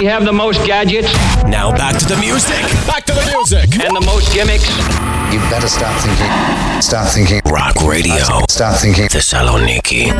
We 0.00 0.04
have 0.04 0.24
the 0.24 0.38
most 0.44 0.60
gadgets. 0.72 1.10
Now 1.56 1.68
back 1.82 1.94
to 2.02 2.06
the 2.12 2.18
music. 2.26 2.62
Back 2.92 3.02
to 3.08 3.14
the 3.20 3.26
music. 3.34 3.66
And 3.84 3.92
the 4.00 4.06
most 4.12 4.26
gimmicks. 4.36 4.68
You 5.32 5.40
better 5.52 5.70
start 5.76 5.94
thinking. 6.04 6.32
Start 6.88 7.08
thinking. 7.16 7.40
Rock 7.58 7.76
Radio. 7.94 8.24
Start 8.56 8.76
thinking. 8.82 9.06
Θεσσαλονίκη. 9.10 10.12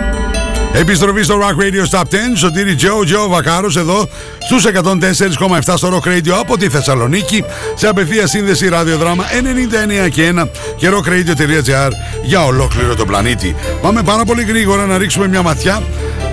Επιστροφή 0.73 1.23
στο 1.23 1.39
Rock 1.41 1.63
Radio 1.63 1.99
Stop 1.99 2.03
10. 2.03 2.05
Σωτήρι 2.35 2.75
Τζο, 2.75 3.05
Τζο 3.05 3.29
Βακάρος 3.29 3.77
εδώ 3.77 4.09
στους 4.39 4.65
104,7 4.65 5.75
στο 5.77 5.89
Rock 5.89 6.09
Radio 6.09 6.31
από 6.41 6.59
τη 6.59 6.69
Θεσσαλονίκη 6.69 7.45
σε 7.75 7.89
απευθεία 7.89 8.27
σύνδεση 8.27 8.69
ραδιοδράμα 8.69 9.25
99 10.07 10.09
και 10.09 10.33
1 10.37 10.49
και 10.77 10.89
rockradio.gr 10.91 11.91
για 12.23 12.45
ολόκληρο 12.45 12.95
τον 12.95 13.07
πλανήτη. 13.07 13.57
Πάμε 13.83 14.03
πάρα 14.03 14.25
πολύ 14.25 14.43
γρήγορα 14.43 14.87
να 14.87 14.99
ρίξουμε 14.99 15.29
μια 15.29 15.43
ματιά 15.43 15.83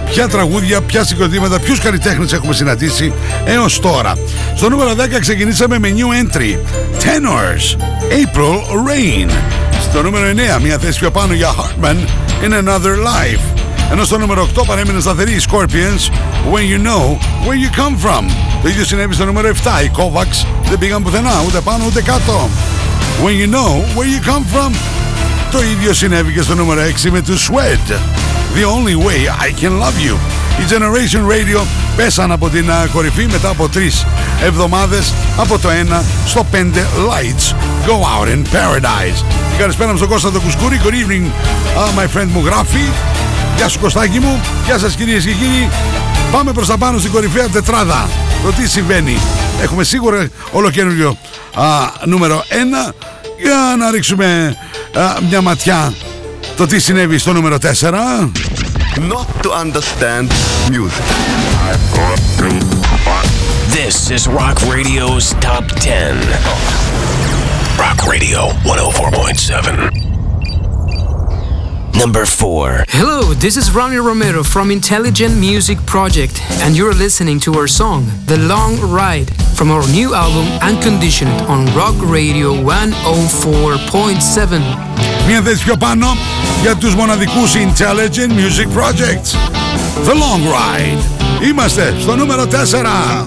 ποια 0.06 0.28
τραγούδια, 0.28 0.82
ποια 0.82 1.04
συγκροτήματα, 1.04 1.60
ποιους 1.60 1.80
καλλιτέχνες 1.80 2.34
έχουμε 2.34 2.54
συναντήσει 2.54 3.14
έως 3.46 3.80
τώρα. 3.80 4.14
Στο 4.56 4.70
νούμερο 4.70 4.92
10 4.92 5.20
ξεκινήσαμε 5.20 5.80
με 5.80 5.94
new 5.96 6.36
entry 6.36 6.58
Tenors 7.00 7.80
April 8.10 8.58
Rain. 8.88 9.30
Στο 9.90 10.02
νούμερο 10.02 10.26
9 10.58 10.62
μια 10.62 10.78
θέση 10.78 11.00
πιο 11.00 11.12
πάνω 11.12 11.34
για 11.34 11.50
Hartman 11.50 11.96
In 12.44 12.52
Another 12.52 12.96
Life. 12.96 13.65
Ενώ 13.92 14.04
στο 14.04 14.18
νούμερο 14.18 14.50
8 14.56 14.64
παρέμεινε 14.66 15.00
σταθερή 15.00 15.32
οι 15.32 15.42
Scorpions 15.50 16.12
When 16.54 16.66
You 16.74 16.88
Know 16.88 17.18
Where 17.46 17.60
You 17.64 17.80
Come 17.80 18.06
From. 18.06 18.24
Το 18.62 18.68
ίδιο 18.68 18.86
συνέβη 18.86 19.14
στο 19.14 19.26
νούμερο 19.26 19.50
7. 19.50 19.84
Οι 19.84 19.92
Kovacs 19.98 20.46
δεν 20.70 20.78
πήγαν 20.78 21.04
πουθενά, 21.04 21.44
ούτε 21.46 21.62
πάνω 21.62 21.84
ούτε 21.88 22.02
κάτω. 22.02 22.50
When 23.24 23.46
You 23.46 23.56
Know 23.56 24.00
Where 24.00 24.06
You 24.06 24.30
Come 24.30 24.56
From. 24.56 24.76
Το 25.52 25.64
ίδιο 25.64 25.94
συνέβη 25.94 26.34
και 26.34 26.42
στο 26.42 26.56
νούμερο 26.56 26.82
6 27.06 27.10
με 27.12 27.22
τους 27.22 27.50
Swed. 27.50 27.92
The 28.56 28.64
Only 28.64 29.08
Way 29.08 29.20
I 29.48 29.64
Can 29.64 29.72
Love 29.72 30.10
You. 30.10 30.16
Η 30.60 30.64
Generation 30.70 31.22
Radio 31.32 31.62
πέσαν 31.96 32.32
από 32.32 32.50
την 32.50 32.72
α, 32.72 32.88
κορυφή 32.94 33.28
μετά 33.32 33.50
από 33.50 33.70
τρεις 33.70 34.06
εβδομάδες 34.44 35.14
από 35.38 35.60
το 35.60 35.70
1 35.90 36.02
στο 36.26 36.46
5 36.52 36.56
Lights 36.56 37.54
Go 37.88 37.94
Out 37.94 38.28
in 38.28 38.42
Paradise. 38.56 39.24
Και 39.52 39.58
καλησπέρα 39.58 39.92
μου 39.92 39.98
στον 39.98 40.10
Κώστα 40.10 40.32
τον 40.32 40.42
Κουσκούρη. 40.42 40.82
Good 40.84 40.88
evening, 40.88 41.26
uh, 41.26 42.00
my 42.00 42.18
friend 42.18 42.28
μου 42.34 42.42
γράφει. 42.46 42.80
Γεια 43.56 43.68
σου 43.68 43.80
Κωστάκη 43.80 44.20
μου. 44.20 44.42
Γεια 44.66 44.78
σας 44.78 44.96
κυρίες 44.96 45.24
και 45.24 45.32
κύριοι. 45.32 45.70
Πάμε 46.32 46.52
προς 46.52 46.68
τα 46.68 46.78
πάνω 46.78 46.98
στην 46.98 47.12
κορυφαία 47.12 47.48
τετράδα. 47.48 48.10
Το 48.44 48.52
τι 48.52 48.68
συμβαίνει. 48.70 49.18
Έχουμε 49.62 49.84
σίγουρα 49.84 50.30
ολοκένουργιο 50.52 51.18
α, 51.54 51.64
νούμερο 52.06 52.44
1 52.90 52.94
για 53.42 53.76
να 53.80 53.92
ρίξουμε 53.92 54.58
α, 54.94 55.02
μια 55.30 55.42
ματιά 55.42 55.94
το 56.58 56.66
τι 56.66 56.80
συνέβη 56.80 57.18
στο 57.18 57.34
νούμερο 57.34 57.58
4. 57.62 57.68
Not 59.12 59.28
to 59.44 59.52
understand 59.52 60.32
music. 60.70 61.06
This 63.78 64.10
is 64.10 64.28
Rock 64.28 64.58
Radio's 64.74 65.34
Top 65.48 65.66
10. 65.82 66.16
Rock 67.78 68.00
Radio 68.08 68.52
104.7. 68.64 70.05
Number 71.95 72.25
4. 72.25 72.85
Hello, 72.89 73.35
this 73.35 73.57
is 73.57 73.71
Ronnie 73.73 73.99
Romero 73.99 74.43
from 74.43 74.71
Intelligent 74.71 75.37
Music 75.39 75.79
Project, 75.85 76.41
and 76.63 76.75
you're 76.77 76.95
listening 76.95 77.39
to 77.41 77.55
our 77.59 77.67
song, 77.67 78.07
The 78.27 78.39
Long 78.39 78.81
Ride, 78.81 79.31
from 79.55 79.71
our 79.71 79.87
new 79.89 80.15
album, 80.15 80.47
Unconditioned, 80.63 81.41
on 81.53 81.67
Rock 81.75 81.95
Radio 82.19 82.55
104.7. 82.55 84.63
Μια 85.27 85.43
θέση 85.43 85.65
πιο 85.65 85.77
πάνω 85.77 86.17
για 86.63 86.77
τους 86.77 86.95
μοναδικούς 86.95 87.55
Intelligent 87.55 88.33
Music 88.33 88.69
Projects. 88.79 89.35
The 90.07 90.15
Long 90.15 90.43
Ride. 90.57 90.99
Είμαστε 91.49 91.95
στο 92.01 92.17
νούμερο 92.17 92.47
4. 92.47 93.25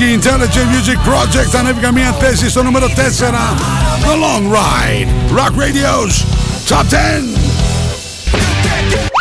Intelligent 0.00 0.70
Music 0.70 0.98
Project 1.02 1.54
anavigamian 1.54 2.16
tesi 2.18 2.48
sto 2.48 2.62
numero 2.62 2.88
4 2.88 3.10
The 3.12 4.16
Long 4.16 4.48
Ride. 4.50 5.06
Rock 5.30 5.52
Radio's 5.56 6.24
Top 6.66 6.86
10 6.88 7.34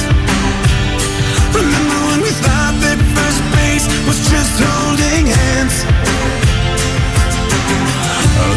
Remember 1.56 2.00
when 2.12 2.20
we 2.20 2.32
thought 2.44 2.76
that 2.84 3.00
first 3.16 3.40
base 3.56 3.88
was 4.04 4.20
just 4.28 4.52
holding 4.60 5.32
hands? 5.32 5.88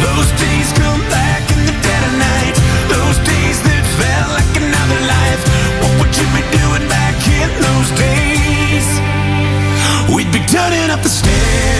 Those 0.03 0.27
days 0.43 0.67
come 0.75 0.99
back 1.07 1.39
in 1.55 1.63
the 1.63 1.75
dead 1.87 2.03
of 2.03 2.15
night. 2.19 2.55
Those 2.91 3.17
days 3.23 3.63
that 3.63 3.83
felt 3.95 4.35
like 4.35 4.51
another 4.59 4.99
life. 5.07 5.41
What 5.87 5.93
would 6.03 6.13
you 6.19 6.27
be 6.35 6.43
doing 6.51 6.83
back 6.91 7.15
in 7.31 7.47
those 7.63 7.89
days? 7.95 8.87
We'd 10.11 10.31
be 10.35 10.43
turning 10.51 10.91
up 10.91 10.99
the 10.99 11.07
stairs. 11.07 11.74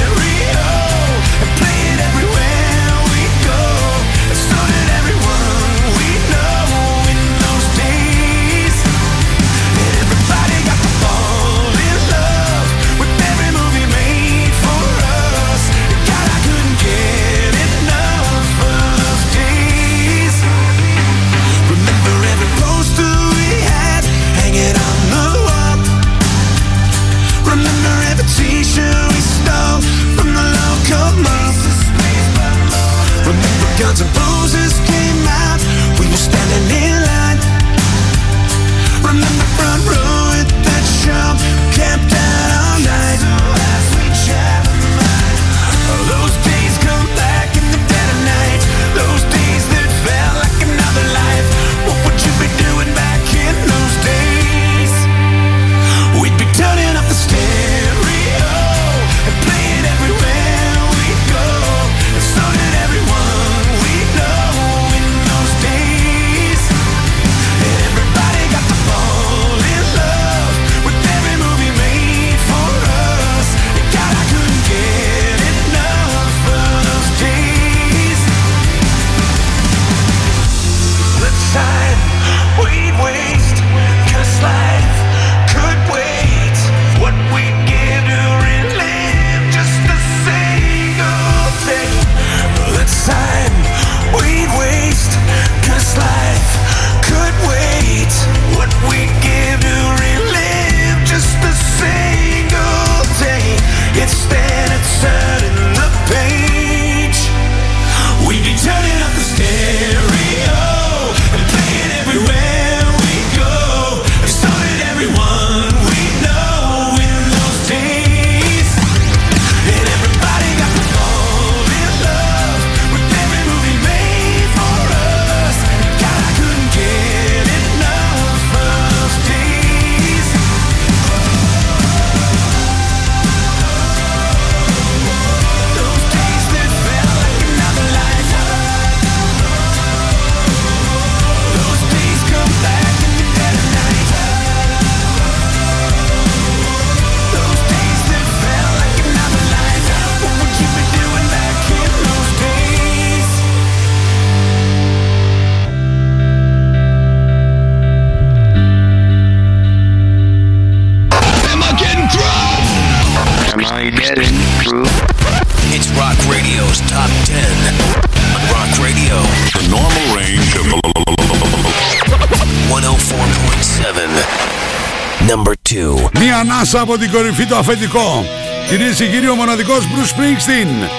από 176.80 176.97
την 176.97 177.11
κορυφή 177.11 177.45
το 177.45 177.57
αφεντικό. 177.57 178.26
Κυρίες 178.67 178.95
και 178.95 179.05
κύριοι, 179.05 179.30
ο 179.30 179.36
μοναδικός 179.36 179.80
Bruce 179.80 180.11
Springsteen. 180.15 180.89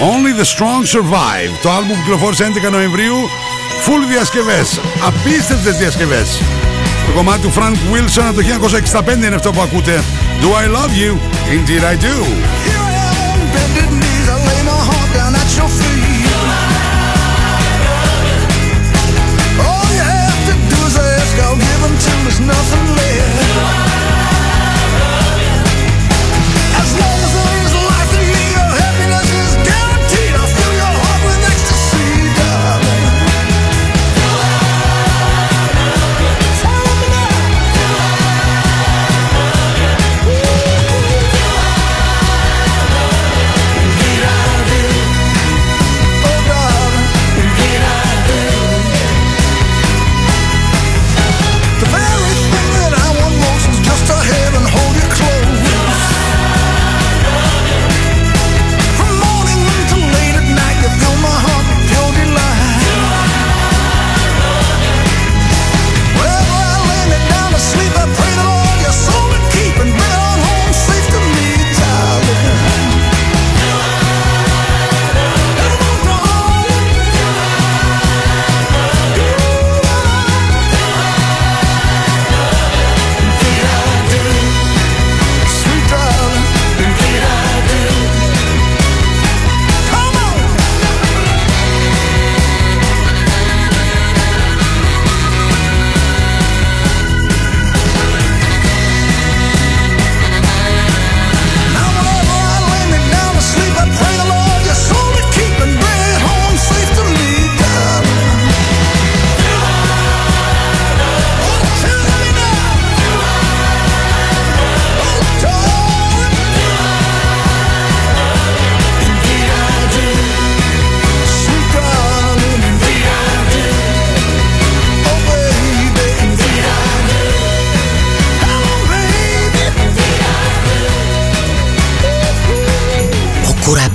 Only 0.00 0.32
the 0.40 0.46
Strong 0.54 0.82
Survive. 0.96 1.52
Το 1.62 1.70
album 1.70 1.96
κυκλοφόρησε 2.02 2.44
11 2.44 2.70
Νοεμβρίου. 2.70 3.16
Full 3.86 4.08
διασκευές. 4.08 4.80
Απίστευτες 5.06 5.76
διασκευές. 5.76 6.40
Το 7.06 7.12
κομμάτι 7.12 7.40
του 7.40 7.52
Frank 7.56 7.76
Wilson 7.92 8.22
από 8.28 8.34
το 8.34 8.42
1965 8.42 9.26
είναι 9.26 9.34
αυτό 9.34 9.50
που 9.50 9.60
ακούτε. 9.60 10.02
Do 10.40 10.46
I 10.46 10.66
love 10.76 10.92
you? 11.02 11.12
Indeed 11.56 11.84
I 11.84 11.96
do. 12.04 12.16
Nothing 22.46 22.91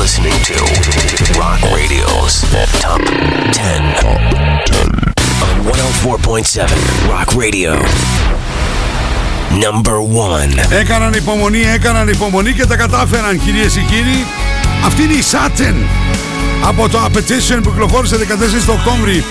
You're 0.00 0.08
listening 0.08 0.40
to 0.48 0.56
Rock 1.38 1.60
Radio's 1.76 2.40
Top 2.80 3.02
10. 3.52 4.00
On 5.44 5.56
104.7 5.68 7.10
Rock 7.10 7.34
Radio. 7.34 7.72
Number 9.60 10.00
1. 10.00 10.72
Έκαναν 10.80 11.12
υπομονή, 11.12 11.62
έκαναν 11.74 12.08
υπομονή 12.08 12.52
και 12.52 12.66
τα 12.66 12.76
κατάφεραν 12.76 13.40
κυρίες 13.40 13.72
και 13.72 13.80
κύριοι. 13.80 14.26
Αυτή 14.84 15.02
είναι 15.02 15.12
η 15.12 15.24
Satin 15.30 15.74
από 16.64 16.88
το 16.88 16.98
Appetition 17.04 17.60
που 17.62 17.70
κυκλοφόρησε 17.70 18.16
14 18.16 18.64
το 18.66 18.72
Οκτώβρη. 18.72 19.24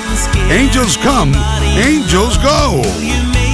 Angels 0.49 0.95
come, 1.05 1.33
angels 1.87 2.37
go. 2.43 3.48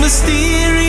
Mysterious, 0.00 0.79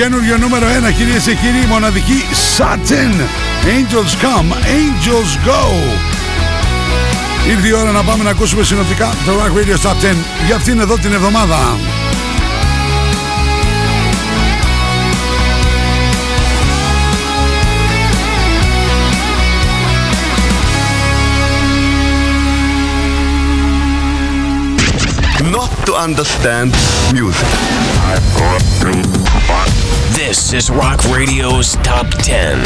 Ολοκένουργιο 0.00 0.38
νούμερο 0.38 0.66
1 0.88 0.92
κυρίες 0.92 1.24
και 1.24 1.34
κύριοι, 1.34 1.66
μοναδική 1.68 2.24
Satin. 2.56 3.14
Angels 3.64 4.14
come, 4.22 4.52
angels 4.52 5.48
go. 5.48 5.62
Ήρθε 7.48 7.68
η 7.68 7.72
ώρα 7.72 7.90
να 7.90 8.02
πάμε 8.02 8.24
να 8.24 8.30
ακούσουμε 8.30 8.64
συνοπτικά 8.64 9.14
το 9.26 9.32
Rock 9.32 9.58
Radio 9.58 9.88
Top 9.88 10.12
10 10.12 10.16
για 10.46 10.56
αυτήν 10.56 10.80
εδώ 10.80 10.96
την 10.98 11.12
εβδομάδα. 11.12 11.58
Not 25.52 25.70
to 25.86 25.92
understand 26.06 26.72
music. 27.12 27.50
This 30.28 30.52
is 30.52 30.68
Rock 30.68 31.02
Radio's 31.04 31.72
Top 31.76 32.06
10. 32.10 32.58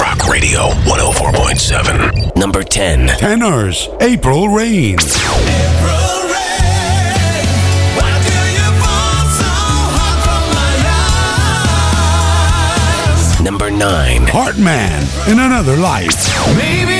Rock 0.00 0.26
Radio 0.26 0.70
104.7. 0.88 2.34
Number 2.34 2.62
10. 2.62 3.08
Tenors, 3.18 3.90
April 4.00 4.48
Rain. 4.48 4.96
Number 13.44 13.70
9. 13.70 14.26
Heartman 14.28 15.28
in 15.30 15.38
Another 15.38 15.76
Life. 15.76 16.56
Maybe 16.56 16.97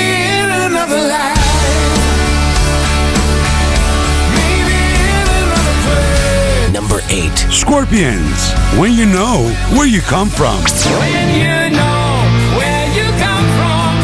Scorpions, 7.78 8.50
when 8.76 8.92
you 8.94 9.06
know 9.06 9.54
where 9.78 9.86
you 9.86 10.00
come 10.00 10.28
from. 10.28 10.58
When 10.98 11.28
you 11.30 11.70
know 11.78 12.10
where 12.58 12.86
you 12.90 13.06
come 13.22 13.46
from, 13.54 13.94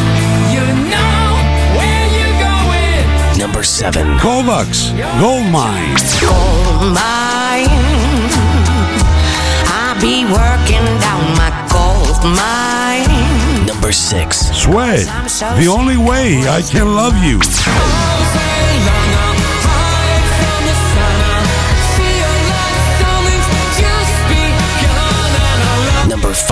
you 0.55 0.63
know 0.95 1.35
where 1.75 2.07
you're 2.15 2.39
going. 2.39 3.37
Number 3.37 3.65
seven. 3.65 4.17
Kovacs, 4.19 4.95
Gold 5.19 5.51
Mine. 5.51 5.97
Gold 6.23 6.95
mine. 6.95 7.67
I 9.67 9.99
be 10.01 10.23
working 10.23 10.87
down 11.03 11.25
my 11.35 11.51
gold 11.75 12.23
mine. 12.23 13.67
Number 13.67 13.91
six. 13.91 14.53
Sweat, 14.57 15.05
the 15.59 15.67
only 15.67 15.97
way 15.97 16.47
I 16.47 16.63
can 16.63 16.95
love 16.95 17.17
you. 17.25 17.41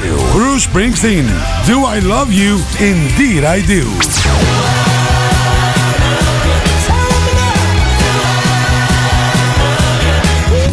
two. 0.00 0.16
Bruce 0.32 0.66
Springsteen, 0.66 1.26
Do 1.66 1.84
I 1.84 1.98
Love 2.00 2.32
You? 2.32 2.58
Indeed 2.80 3.44
I 3.44 3.60
Do. 3.66 3.84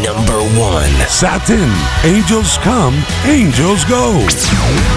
Number 0.01 0.39
one. 0.59 0.91
Satin, 1.07 1.69
Angels 2.03 2.57
Come, 2.59 3.03
Angels 3.25 3.83
Go. 3.85 4.96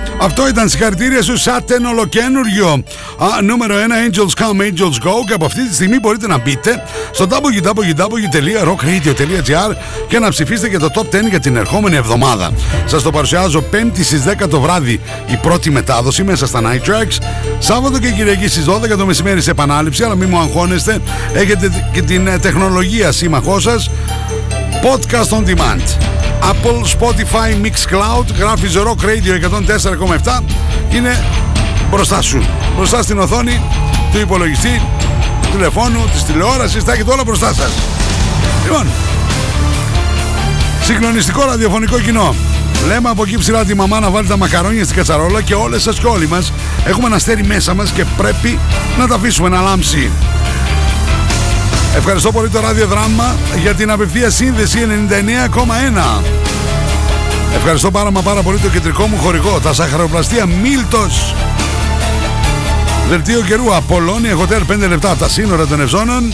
Αυτό 0.21 0.47
ήταν 0.47 0.69
συγχαρητήρια 0.69 1.21
σου 1.21 1.39
Satin 1.39 1.89
ολοκένουργιο. 1.89 2.83
Α, 3.17 3.41
Νούμερο 3.41 3.75
1 3.75 3.79
Angels 3.79 4.33
Come, 4.41 4.61
Angels 4.61 4.97
Go. 5.07 5.11
Και 5.27 5.33
από 5.33 5.45
αυτή 5.45 5.67
τη 5.67 5.73
στιγμή 5.73 5.99
μπορείτε 5.99 6.27
να 6.27 6.37
μπείτε 6.37 6.83
στο 7.11 7.27
www.rockradio.gr 7.29 9.75
Και 10.07 10.19
να 10.19 10.29
ψηφίσετε 10.29 10.69
και 10.69 10.77
το 10.77 10.89
Top 10.95 11.01
10 11.01 11.05
για 11.29 11.39
την 11.39 11.55
ερχόμενη 11.55 11.95
εβδομάδα. 11.95 12.51
Σας 12.85 13.03
το 13.03 13.11
παρουσιάζω 13.11 13.63
5η 13.71 14.03
στις 14.03 14.23
10 14.43 14.47
το 14.49 14.59
βράδυ 14.59 14.99
Η 15.27 15.35
πρώτη 15.41 15.71
μετάδοση 15.71 16.23
μέσα 16.23 16.47
στα 16.47 16.61
Night 16.63 16.81
Tracks. 16.89 17.17
Σάββατο 17.59 17.99
και 17.99 18.11
Κυριακή 18.11 18.47
στις 18.47 18.65
12 18.65 18.97
το 18.97 19.05
μεσημέρι 19.05 19.41
σε 19.41 19.51
επανάληψη 19.51 20.03
Αλλά 20.03 20.15
μην 20.15 20.27
μου 20.31 20.39
αγχώνεστε. 20.39 20.99
Έχετε 21.33 21.89
και 21.91 22.01
την 22.01 22.27
ε, 22.27 22.39
τεχνολογία 22.39 23.11
σύμμαχός 23.11 23.63
σας 23.63 23.89
Podcast 24.79 25.31
on 25.31 25.43
demand. 25.43 25.83
Apple, 26.41 26.85
Spotify, 26.97 27.49
Mixcloud, 27.65 28.25
γράφεις 28.37 28.73
Rock 28.77 29.05
Radio 29.05 29.33
104,7 29.33 30.43
και 30.89 30.97
είναι 30.97 31.23
μπροστά 31.89 32.21
σου. 32.21 32.43
Μπροστά 32.75 33.01
στην 33.01 33.19
οθόνη 33.19 33.61
του 34.11 34.19
υπολογιστή, 34.19 34.81
του 35.41 35.49
τηλεφώνου, 35.51 36.09
της 36.13 36.23
τηλεόρασης, 36.23 36.83
τα 36.83 36.93
έχετε 36.93 37.11
όλα 37.11 37.23
μπροστά 37.23 37.53
σας. 37.53 37.71
Λοιπόν, 38.63 38.87
συγκλονιστικό 40.83 41.45
ραδιοφωνικό 41.45 41.99
κοινό. 41.99 42.35
Λέμε 42.87 43.09
από 43.09 43.23
εκεί 43.23 43.37
ψηλά 43.37 43.65
τη 43.65 43.75
μαμά 43.75 43.99
να 43.99 44.09
βάλει 44.09 44.27
τα 44.27 44.37
μακαρόνια 44.37 44.83
στην 44.83 44.95
κατσαρόλα 44.95 45.41
και 45.41 45.53
όλες 45.53 45.81
σας 45.81 45.99
και 45.99 46.07
όλοι 46.07 46.27
μας 46.27 46.53
έχουμε 46.85 47.05
ένα 47.07 47.15
αστέρι 47.15 47.43
μέσα 47.43 47.73
μας 47.73 47.91
και 47.91 48.05
πρέπει 48.17 48.59
να 48.99 49.07
τα 49.07 49.15
αφήσουμε 49.15 49.49
να 49.49 49.61
λάμψει. 49.61 50.11
Ευχαριστώ 51.95 52.31
πολύ 52.31 52.49
το 52.49 52.59
ραδιοδράμα 52.59 53.35
για 53.61 53.73
την 53.73 53.91
απευθεία 53.91 54.29
σύνδεση 54.29 54.87
99,1. 55.09 56.21
Ευχαριστώ 57.55 57.91
πάρα 57.91 58.11
μα 58.11 58.21
πάρα 58.21 58.41
πολύ 58.41 58.57
το 58.57 58.67
κεντρικό 58.67 59.07
μου 59.07 59.17
χορηγό, 59.17 59.59
τα 59.63 59.73
σαχαροπλαστεία 59.73 60.45
Μίλτος. 60.45 61.35
Δελτίο 63.09 63.41
καιρού 63.41 63.75
Απολώνια 63.75 64.35
Hotel 64.37 64.73
5 64.73 64.87
λεπτά 64.87 65.09
από 65.09 65.19
τα 65.19 65.29
σύνορα 65.29 65.67
των 65.67 65.81
Ευζώνων. 65.81 66.33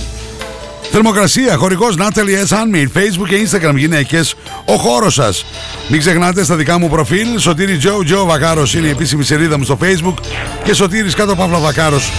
Θερμοκρασία, 0.92 1.56
χορηγός 1.56 1.96
Natalie 1.98 2.48
S. 2.48 2.56
Handmade, 2.56 2.98
Facebook 2.98 3.28
και 3.28 3.48
Instagram 3.48 3.76
γυναίκες, 3.76 4.36
ο 4.66 4.74
χώρος 4.74 5.14
σας. 5.14 5.46
Μην 5.88 6.00
ξεχνάτε 6.00 6.44
στα 6.44 6.56
δικά 6.56 6.80
μου 6.80 6.90
προφίλ, 6.90 7.40
Σωτήρι 7.40 7.78
Τζο, 7.78 8.04
Τζο 8.04 8.26
Βακάρος 8.26 8.74
είναι 8.74 8.88
η 8.88 8.90
επίσημη 8.90 9.24
σελίδα 9.24 9.58
μου 9.58 9.64
στο 9.64 9.78
Facebook 9.82 10.16
και 10.64 10.74
Σωτήρης 10.74 11.14
κάτω 11.14 11.36
Παύλα 11.36 11.58
Βακάρος 11.58 12.12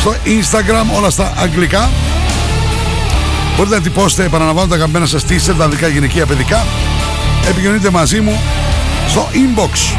στο 0.00 0.14
Instagram, 0.24 0.96
όλα 0.98 1.10
στα 1.10 1.32
αγγλικά. 1.36 1.90
Μπορείτε 3.58 3.76
να 3.76 3.82
τυπώσετε, 3.82 4.24
επαναλαμβάνω 4.24 4.68
τα 4.68 4.74
αγαπημένα 4.74 5.06
σας 5.06 5.22
t-shirt, 5.28 5.54
τα 5.58 5.64
ανδρικά 5.64 5.88
γυναικεία 5.88 6.26
παιδικά. 6.26 6.66
Επικοινωνείτε 7.48 7.90
μαζί 7.90 8.20
μου 8.20 8.40
στο 9.08 9.28
inbox. 9.32 9.96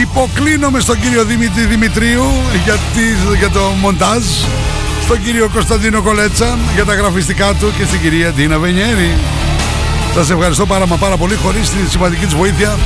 Υποκλίνομαι 0.00 0.80
στον 0.80 1.00
κύριο 1.00 1.24
Δημήτρη 1.24 1.64
Δημητρίου 1.64 2.24
για, 2.64 2.72
τη- 2.72 3.36
για 3.38 3.50
το 3.50 3.60
μοντάζ, 3.80 4.22
στον 5.04 5.22
κύριο 5.24 5.48
Κωνσταντίνο 5.54 6.00
Κολέτσα 6.02 6.58
για 6.74 6.84
τα 6.84 6.94
γραφιστικά 6.94 7.54
του 7.54 7.72
και 7.78 7.84
στην 7.86 8.00
κυρία 8.00 8.32
Ντίνα 8.32 8.58
Βενιέρη. 8.58 9.14
Σας 10.14 10.30
ευχαριστώ 10.30 10.66
πάρα 10.66 10.86
μα 10.86 10.96
πάρα 10.96 11.16
πολύ, 11.16 11.34
χωρίς 11.34 11.70
τη 11.70 11.90
σημαντική 11.90 12.24
της 12.24 12.34
βοήθεια 12.34 12.78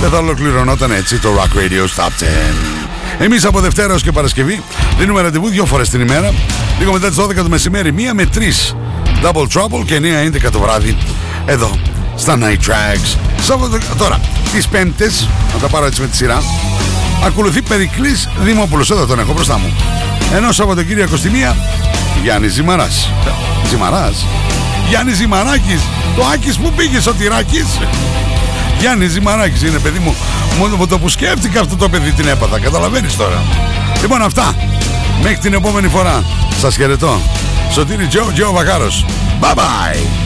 δεν 0.00 0.10
θα 0.10 0.18
ολοκληρωνόταν 0.18 0.90
έτσι 0.90 1.18
το 1.18 1.28
Rock 1.38 1.58
Radio 1.58 2.02
Stop 2.02 2.08
10. 2.08 2.83
Εμείς 3.18 3.44
από 3.44 3.60
Δευτέρα 3.60 3.90
έως 3.90 4.02
και 4.02 4.12
Παρασκευή 4.12 4.62
δίνουμε 4.98 5.20
ραντεβού 5.20 5.48
δύο 5.48 5.64
φορές 5.64 5.88
την 5.88 6.00
ημέρα, 6.00 6.32
λίγο 6.78 6.92
μετά 6.92 7.08
τις 7.08 7.16
12 7.16 7.34
το 7.34 7.48
μεσημέρι, 7.48 7.92
μία 7.92 8.14
με 8.14 8.26
τρεις 8.26 8.76
Double 9.22 9.46
Trouble 9.52 9.84
και 9.86 9.96
9-11 9.96 10.50
το 10.50 10.60
βράδυ 10.60 10.96
εδώ 11.46 11.78
στα 12.16 12.38
Night 12.40 12.70
Tracks. 12.70 13.16
Σάββατο, 13.42 13.78
τώρα, 13.98 14.20
τις 14.52 14.68
Πέμπτες, 14.68 15.28
να 15.52 15.58
τα 15.58 15.68
πάρω 15.68 15.86
έτσι 15.86 16.00
με 16.00 16.06
τη 16.06 16.16
σειρά, 16.16 16.42
ακολουθεί 17.24 17.62
Περικλής 17.62 18.28
Δημόπουλος, 18.40 18.90
εδώ 18.90 19.06
τον 19.06 19.18
έχω 19.18 19.32
μπροστά 19.32 19.58
μου. 19.58 19.76
Ενώ 20.34 20.52
Σαββατοκύριακο 20.52 21.16
στη 21.16 21.30
μία, 21.30 21.56
Γιάννης 22.22 22.52
Ζημαράς. 22.52 23.10
Ζημαράς. 23.68 24.26
Γιάννης 24.88 25.16
Ζημαράκης. 25.16 25.80
Το 26.16 26.24
Άκης 26.34 26.58
που 26.58 26.72
πήγε, 26.76 27.00
Σωτηράκης. 27.00 27.66
Γιάννη 28.84 29.06
Ζημαράκης 29.06 29.62
είναι 29.62 29.78
παιδί 29.78 29.98
μου. 29.98 30.14
Μόνο 30.58 30.74
από 30.74 30.86
το 30.86 30.98
που 30.98 31.08
σκέφτηκα 31.08 31.60
αυτό 31.60 31.76
το 31.76 31.88
παιδί 31.88 32.12
την 32.12 32.28
έπαθα. 32.28 32.58
Καταλαβαίνεις 32.58 33.16
τώρα. 33.16 33.42
Λοιπόν 34.00 34.22
αυτά. 34.22 34.54
Μέχρι 35.22 35.38
την 35.38 35.52
επόμενη 35.52 35.88
φορά. 35.88 36.24
Σας 36.60 36.76
χαιρετώ. 36.76 37.20
Σωτήρι 37.72 38.06
Τζο, 38.06 38.30
Τζο 38.34 38.52
Βακάρος. 38.52 39.04
Bye 39.40 39.54
bye. 39.54 40.23